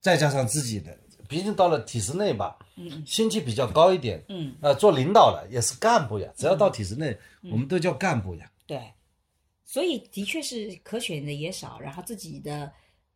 [0.00, 7.16] 再加上自己的，毕竟到了体制内吧，嗯薪级比较高一点，嗯，呃，做领导了也是干部呀，只要到体制内，
[7.50, 8.50] 我们都叫干部呀。
[8.66, 8.92] 对，
[9.64, 12.70] 所以的确是可选的也少，然后自己的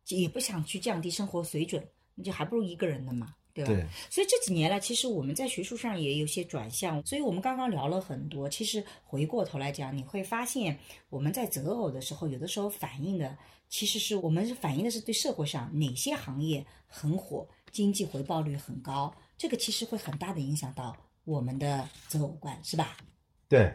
[0.07, 3.71] 也不想去降低生活水准，那就还不如一个人的嘛，对吧？
[3.71, 7.05] 对，所以这几年来，其实我们在学术上也有些转向。
[7.05, 10.77] 所以我们刚刚聊了很多，其实回过头来讲，你会发现
[11.09, 13.37] 我们在择偶的时候，有的时候反映的
[13.69, 22.97] 其实是我们是反映的是对社会上哪些行业很火，经济回报率很高，这个其实会很大的影响到我们的择偶观，是吧？
[23.47, 23.73] 对，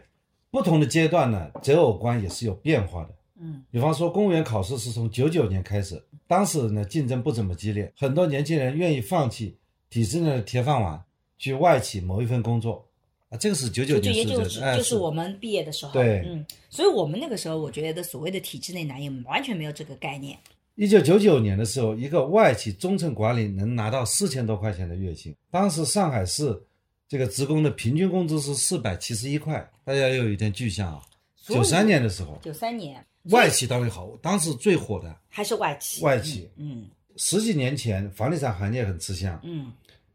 [0.49, 3.15] 不同的阶段呢，择偶观也是有变化的。
[3.39, 9.59] 嗯比方说，公务员考试是从九九年开始，当时呢竞争不怎么激烈，很多年轻人愿意放弃
[9.89, 11.01] 体制内的铁饭碗，
[11.37, 12.85] 去外企谋一份工作
[13.29, 13.37] 啊。
[13.37, 20.37] 这个是九九就年就是，哎就是我们毕业的时候，对嗯，所以我们那个时候，我觉得所谓的体制内男友完全没有这个概念，
[20.75, 25.35] 一九九九年的时候，一个外企中层管理能拿到四千多块钱的月薪。
[25.49, 26.61] 当时上海市
[27.07, 31.01] 这个职工的平均工资是四百七十一块，大家要有一点具象啊。
[31.47, 36.49] 九三年的时候，九三年外企单位好，当时最火的还是外企，外企。
[36.57, 36.85] 嗯
[37.17, 39.71] 十几年前，房地产行业很吃香，嗯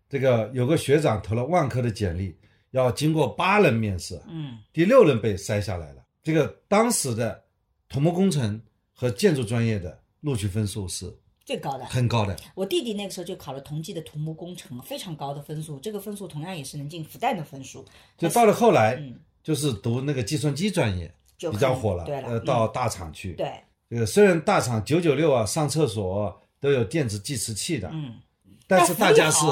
[0.08, 2.36] 这个有个学长投了万科的简历，
[2.70, 6.04] 要经过八轮面试，嗯第六轮被筛下来了。
[6.22, 7.42] 这个当时的
[7.88, 8.60] 土木工程
[8.92, 11.12] 和建筑专业的录取分数是
[11.44, 11.84] 最高的。
[11.86, 12.36] 很高的。
[12.54, 17.84] 我弟弟那个时候就考了同济的土木工程，非常高的分数，这个分数同样也是能进复旦的分数。
[18.16, 23.32] 就到了后来，嗯，就是读那个计算机专业就比较火了，对了，呃，嗯到大厂去。
[23.32, 23.52] 对，
[23.90, 28.20] 这个虽然大厂九九六啊，上厕所都有电子计时器的，嗯，
[28.68, 29.44] 但是大家是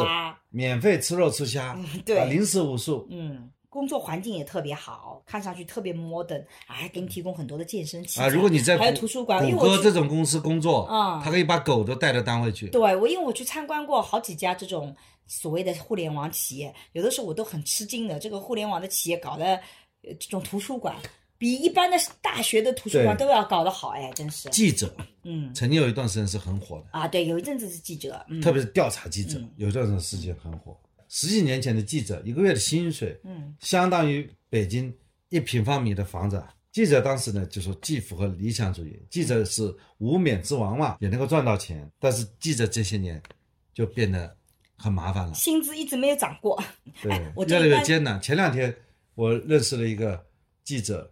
[0.48, 3.08] 免费吃肉吃虾，对啊零食无数。
[3.10, 12.68] 嗯，工作环境也特别好，看上去特别 modern，还给你提供很多的健身器材啊，如果你在还有图书馆，谷歌这种公司工作，嗯他可以把狗都带到单位去。
[12.68, 14.94] 对我，因为我去参观过好几家这种
[15.26, 18.18] 所谓的互联网企业，有的时候我都很吃惊的。
[18.20, 19.44] 这个互联网的企业搞的
[20.02, 20.94] 呃这种图书馆，
[21.40, 24.46] 比一般的大学的图书馆都要搞得好，哎，真是。
[24.50, 30.78] 记者嗯曾经有一段时间是很火的，啊，对，有一阵子是记者，嗯，特别是调查记者嗯，有一段时间很火。
[31.08, 34.94] 十几年前的记者一个月的薪水，嗯相当于北京
[35.30, 36.44] 一平方米的房子。
[36.72, 41.90] 记者当时呢就说既符合理想主义，记者是无冕之王嘛，也能够赚到钱。
[41.98, 43.20] 但是记者这些年
[43.72, 44.36] 就变得
[44.76, 46.62] 很麻烦了，薪资一直没有涨过。
[47.00, 48.20] 对 哎，我这越来越艰难。
[48.20, 48.72] 前两天
[49.14, 50.22] 我认识了一个
[50.62, 51.10] 记者，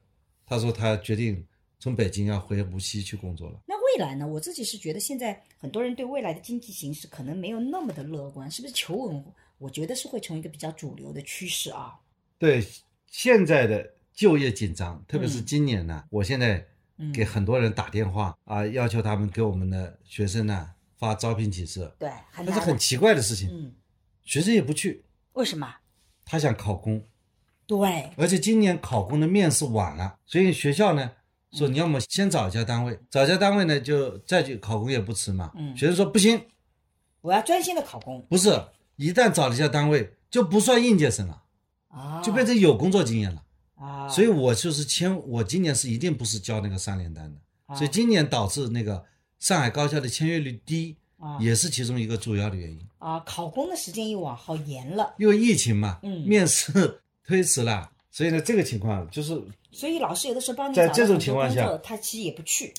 [0.49, 1.45] 他说他决定
[1.79, 3.61] 从北京要回无锡去工作了。
[3.67, 4.27] 那未来呢？
[4.27, 9.25] 我自己是觉得现在很多人对未来的经济形势可能没有那么的乐观，是不是求稳？
[9.59, 11.99] 我觉得是会成为一个比较主流的趋势啊。
[12.39, 12.65] 对
[13.07, 16.65] 现在的就业紧张，特别是嗯今年呢，我现在
[16.97, 22.11] 嗯给很多人打电话啊，要求他们给我们的学生呢发招聘启事，对。
[22.37, 23.75] 但是很奇怪的事情，嗯，
[24.25, 25.75] 学生也不去，为什么？
[26.25, 27.03] 他想考公，
[27.69, 31.11] 对，而且今年考公的面试晚了，所以学校呢
[31.53, 35.53] 说你要么先找一家单位，找一家单位呢就再去考公也不迟嘛。
[35.55, 35.77] 嗯。
[35.77, 36.41] 学生说不行，
[37.21, 38.25] 我要专心的考公。
[38.31, 38.59] 不是，
[38.97, 41.43] 一旦找了一家单位就不算应届生了，
[41.89, 43.45] 啊，就变成有工作经验了。
[43.75, 47.77] 啊，所以我就是签，我今年是一定不是交那个三联单的，啊。
[47.77, 49.05] 所以今年导致那个
[49.39, 51.37] 上海高校的签约率低，啊。
[51.39, 52.81] 也是其中一个主要的原因。
[52.99, 56.23] 啊，考公的时间又往好延了，因为疫情嘛，嗯。
[56.27, 59.39] 面试推迟了，所以呢，这个情况就是
[59.71, 62.73] 所以老师有的时候帮你在这种情况下他其实也不去。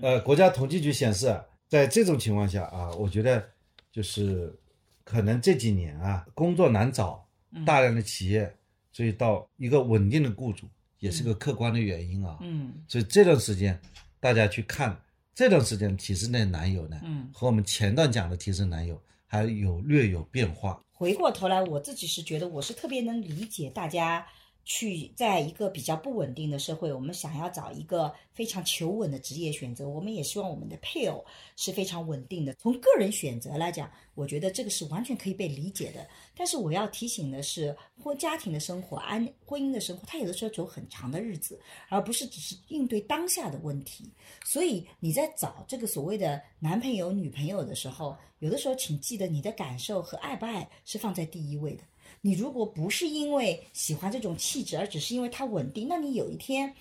[0.00, 3.44] 呃，国家统计局显示，啊，在这种情况下啊，我觉得
[3.90, 4.54] 就是
[5.02, 7.26] 可能这几年啊，工作难找，
[7.66, 8.54] 大量的企业，
[8.92, 10.68] 所以到一个稳定的雇主
[11.00, 12.38] 也是个客观的原因啊。
[12.42, 13.76] 嗯所以这段时间
[14.20, 14.96] 大家去看
[15.34, 20.80] 这段时间提升的男友呢，嗯，和我们前段讲的提升男友还有略有变化。
[21.04, 24.26] 回过头来，我自己是觉得我是特别能理解大家
[24.64, 31.24] 去在一个比较不稳定的社会，我们想要找一个非常求稳的职业选择，我们也希望我们的配偶
[31.56, 32.54] 是非常稳定的。
[32.54, 36.06] 从个人选择来讲，我觉得这个是完全可以被理解的。
[36.34, 44.10] 但是我要提醒的是，婚家庭的生活、安婚姻的生活，它有的时候走很长的日子，而不是只是应对当下的问题。
[44.44, 51.82] 所以你在找这个所谓的男朋友、女朋友的时候，有的时候请记得你的感受和爱不爱是放在第一位的。
[52.26, 56.74] 你如果不是因为喜欢这种气质，而只是因为它稳定，那你有一天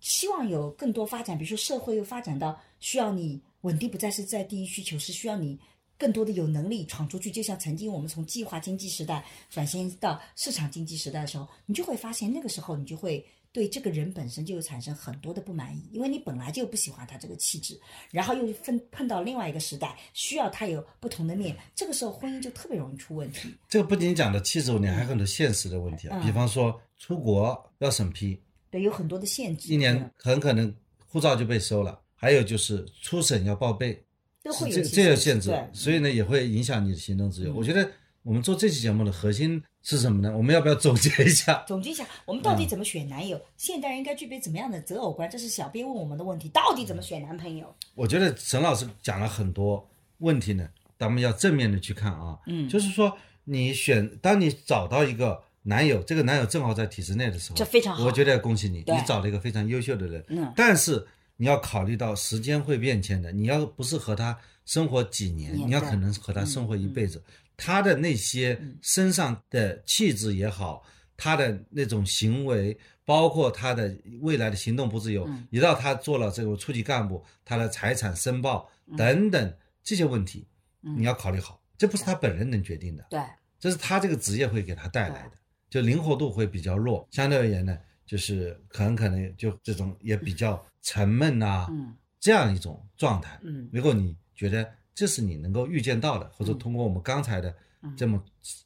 [0.00, 5.56] 希望有更多发展，比如说社会又发展到需要你稳定不再是在第一需求，是需要你
[5.96, 7.30] 更多的有能力闯出去。
[7.30, 13.24] 就像曾经我们从计划经济时代转型到市场经济时代的时候，你就会发现那个时候你就会。
[13.52, 17.78] 对这个人本身就有产生很多的不满意，因为你本来就不喜欢他这个气质，
[18.10, 23.54] 然后又分碰到另外一个时代，需要他有不同的面，这个时候婚姻就特别容易出问题。
[23.68, 28.38] 这个不仅讲的气质问题，还有很多现实的问题啊，嗯比方说出国要审批，
[28.70, 30.72] 对，有很多的限制，一年很可能
[31.06, 34.04] 护照就被收了，还有就是初审要报备，
[34.42, 37.52] 都会有这一些这有限制，所以呢也会影响你的行动自由。
[37.52, 37.90] 嗯我觉得
[38.22, 40.36] 我们做这期节目的核心是什么呢？
[40.36, 41.64] 我们要不要总结一下？
[41.66, 43.40] 总结一下，我们到嗯底怎么选男友？
[43.56, 45.28] 现代人应该具备怎么样的择偶观？
[45.30, 46.48] 这是小编问我们的问题。
[46.50, 47.74] 到底怎么选男朋友？
[47.94, 50.68] 我觉得沈老师讲了很多问题呢，
[50.98, 52.38] 咱们要正面的去看啊。
[52.46, 60.22] 嗯就是说你选，当你找到一个男友，这个男友正好在体制内的时候，这非常好我觉得要恭喜你，你找了一个非常优秀的人。
[60.28, 61.06] 嗯但是
[61.36, 67.22] 你要考虑到时间会变迁的，你要不是和他生活几年，年你要可能和他生活一辈子。
[67.58, 70.82] 他的那些身上的气质也好，
[71.16, 75.46] 他的那种行为，包括他的未来的行动不自由，嗯。
[75.50, 80.46] 一到他做了这个初级干部，他的财产申报等等这些问题，
[80.82, 80.96] 嗯。
[80.96, 83.20] 你要考虑好，这不是他本人能决定的，对，
[83.58, 85.32] 这是他这个职业会给他带来的，
[85.68, 91.92] 就灵活度会比较弱，相对而言呢，就是很可能就这种也比较沉闷呐、嗯。
[92.20, 93.36] 这样一种状态。
[93.42, 93.68] 嗯。
[93.72, 94.68] 如果你觉得
[94.98, 97.54] 这是你能够预见到的，或者通过我们刚才的
[97.96, 98.20] 这么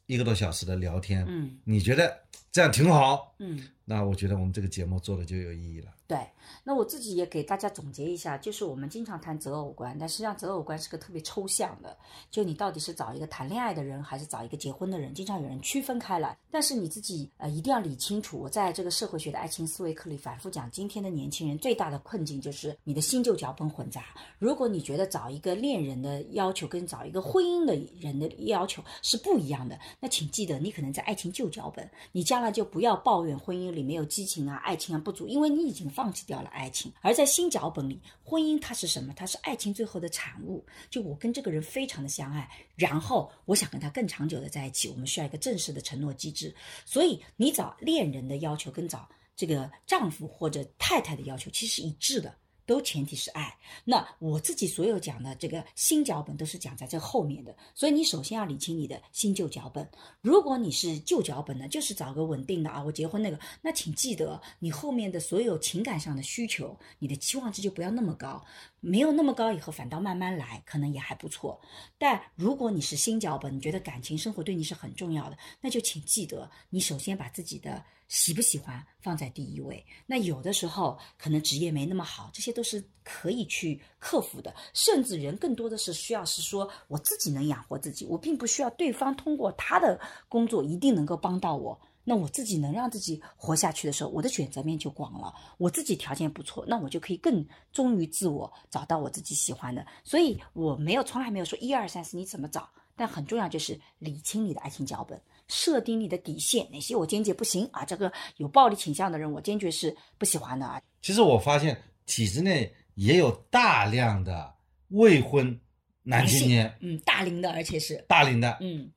[0.07, 1.59] 一个多小时的聊天，嗯。
[1.63, 2.11] 你觉得
[2.51, 5.91] 这样挺好，嗯，那我觉得我们这个节目做的就有意义了。
[6.07, 6.19] 对。
[6.65, 11.97] 那我自己也给大家总结一下，就是我们经常谈择偶观，但实际上择偶观是个特别抽象的，
[12.29, 16.37] 就你到底是找一个谈恋爱的人，还是找一个结婚的人，经常有人区分开来。
[16.51, 18.37] 但是你自己呃一定要理清楚。
[18.39, 24.03] 我在这个社会学的爱情思维课里反复讲，今天的年轻人最大的困境就是你的新旧脚本混杂。
[24.37, 36.93] 如果你觉得找一个恋人的要求跟找一个婚姻的人的要求是不一样的，那请记得你可能在爱情旧脚本，你将来就不要抱怨婚姻里没有激情啊、爱情啊不足，因为你已经放弃掉了爱情。
[37.01, 39.13] 而在新脚本里，婚姻它是什么？
[39.13, 40.65] 它是爱情最后的产物。
[40.89, 46.55] 就我跟这个人非常的相爱，然后我想跟他更长久的在一起，我们需要一个正式的承诺机制。
[46.85, 52.33] 所以你找恋人的要求跟找这个丈夫或者太太的要求其实是一致的。
[52.65, 53.55] 都前提是爱。
[53.85, 59.87] 那我自己所有讲的这个新脚本都是讲在这后面的，所以你首先要理清你的新旧脚本。
[60.21, 68.43] 如果你是旧脚本呢，就是找个稳定的啊，我结婚那个，那请记得你后面的所有情感上的需求，你的期望值就不要那么高，
[68.79, 71.59] 没有那么高以后反倒慢慢来，可能也还不错。
[71.97, 79.85] 但如果你是新脚本，你觉得感情生活对你是很重要的，那就请记得，你首先把自己的喜不喜欢放在第一位。
[80.05, 84.53] 那有的时候可能职业没那么好，这些都是可以去克服的。
[84.73, 89.99] 甚至人更多的是需要是说我自己能养活自己，我并不需要对方通过他的
[90.29, 91.79] 工作一定能够帮到我。
[92.05, 95.33] 那我自己能让自己活下去的时候，我的选择面就广了。
[95.57, 99.85] 我自己条件不错，那我就可以更忠于自我，找到我自己喜欢的。
[100.03, 107.83] 所以我没有从来没有说一二三四你怎么找，但很重要就是理清你的爱情脚本，设定你的底线，哪些我坚决不行啊？
[107.85, 110.81] 这个有暴力倾向的人，我坚决是不喜欢的啊。
[111.01, 114.53] 其实我发现体制内也有大量的
[114.89, 115.59] 未婚
[116.03, 118.91] 男青年，嗯，大龄的，而且是大龄的，嗯，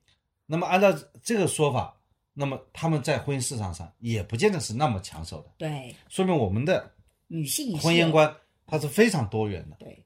[0.47, 0.93] 那么按照
[1.23, 2.01] 这个说法，
[2.33, 6.93] 那么他们在婚姻市场上也不见得是那么抢手的，对，说明我们的
[7.29, 8.35] 女性婚姻观
[8.67, 9.77] 它是非常多元的。
[9.79, 10.05] 对，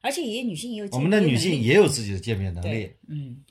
[0.00, 3.42] 而且也女性也有我们的女性也有自己的鉴别能力。，嗯，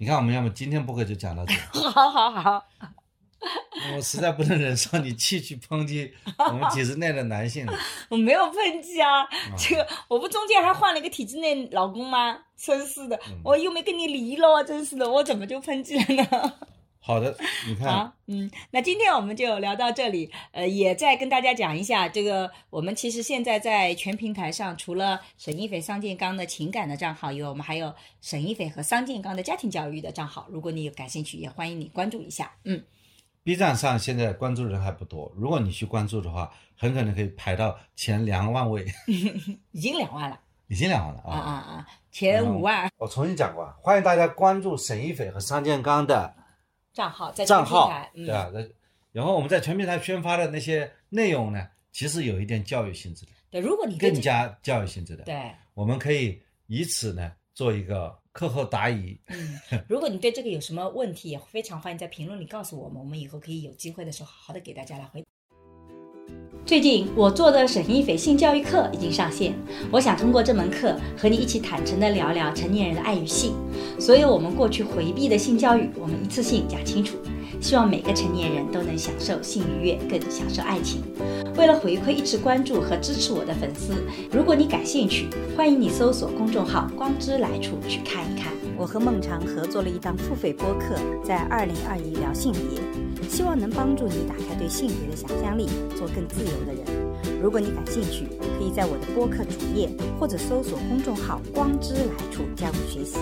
[0.00, 1.54] 你看，我们要么今天播客就讲到这，
[1.90, 2.64] 好好好，
[3.96, 7.72] 我实在不能忍受你继续抨击我们体制内的男性了。
[8.08, 9.26] 我没有抨击啊，
[9.58, 12.38] 这个我不中间还换了一个体制内老公吗？
[12.56, 16.52] 真是的，嗯我又没跟你离了，真是的，我怎么就抨击了呢？
[17.00, 17.34] 好的，
[17.66, 17.88] 你看。
[17.88, 32.52] 好，，嗯，那今天我们就聊到这里，呃，也再跟大家讲一下，这个我们其实现在在全平台上，除了沈一斐、桑建刚的情感的账号以外，我们还有沈一斐和桑建刚的家庭教育的账号，如果你有感兴趣，也欢迎你关注一下。
[32.64, 32.84] 嗯
[33.42, 38.84] ，B 站上现在关注人还不多，如果你去关注的话，很可能可以排到前两万位，
[39.72, 40.38] 已经两万了。
[40.66, 41.32] 已经两万了啊。
[41.32, 41.52] 啊啊！
[41.52, 42.90] 啊，前五万。
[42.98, 46.34] 我重新讲过，啊，欢迎大家关注沈一斐和桑建刚的
[46.98, 48.50] 账号在全账号平台，，嗯对啊？
[48.52, 48.68] 那
[49.12, 55.22] 然后我们在全平台宣发的那些内容呢，其实有一点教育性质的，对，如果你对更加教育性质的。
[55.22, 59.16] 对，我们可以以此呢做一个课后答疑。
[59.28, 65.28] 嗯，如果你对这个有什么问题，也非常欢迎在评论里告诉我们，我们以后可以有机会的时候好好的给大家来回答。
[66.68, 69.54] 最近我做的沈一斐性教育课已经上线，
[69.90, 73.54] 我想通过这门课和你一起坦诚地聊聊成年人的爱与性，
[73.98, 77.16] 所有我们过去回避的性教育，我们一次性讲清楚。
[77.58, 81.00] 希望每个成年人都能享受性愉悦，更享受爱情。
[81.56, 83.94] 为了回馈一直关注和支持我的粉丝，
[84.30, 88.52] 如果你感兴趣，欢迎你搜索公众号“光之来处”去看一看。
[88.76, 92.78] 我和孟尝合作了一档付费播客，在二零二一聊性别，
[93.28, 96.84] 希望能帮助你打开对性别的想象力，做更自由的人。
[97.40, 98.26] 如果你感兴趣，
[98.58, 103.16] 可以在我的播客主页或者搜索公众号“光之来处”加入学习。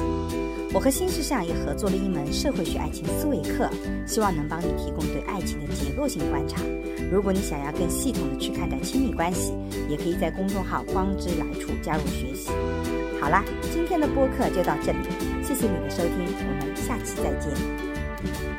[0.73, 3.69] 我和新世相也合作了一门社会学爱情思维课，
[4.07, 6.63] 希望能帮你提供对爱情的结构性观察。
[7.13, 9.53] 如果你想要更系统的去看待亲密关系，
[9.89, 12.51] 也可以在公众号“光之来处”加入学习。
[13.21, 14.99] 好啦，今天的播客就到这里，
[15.43, 18.56] 谢谢你的收听，我们下期再见。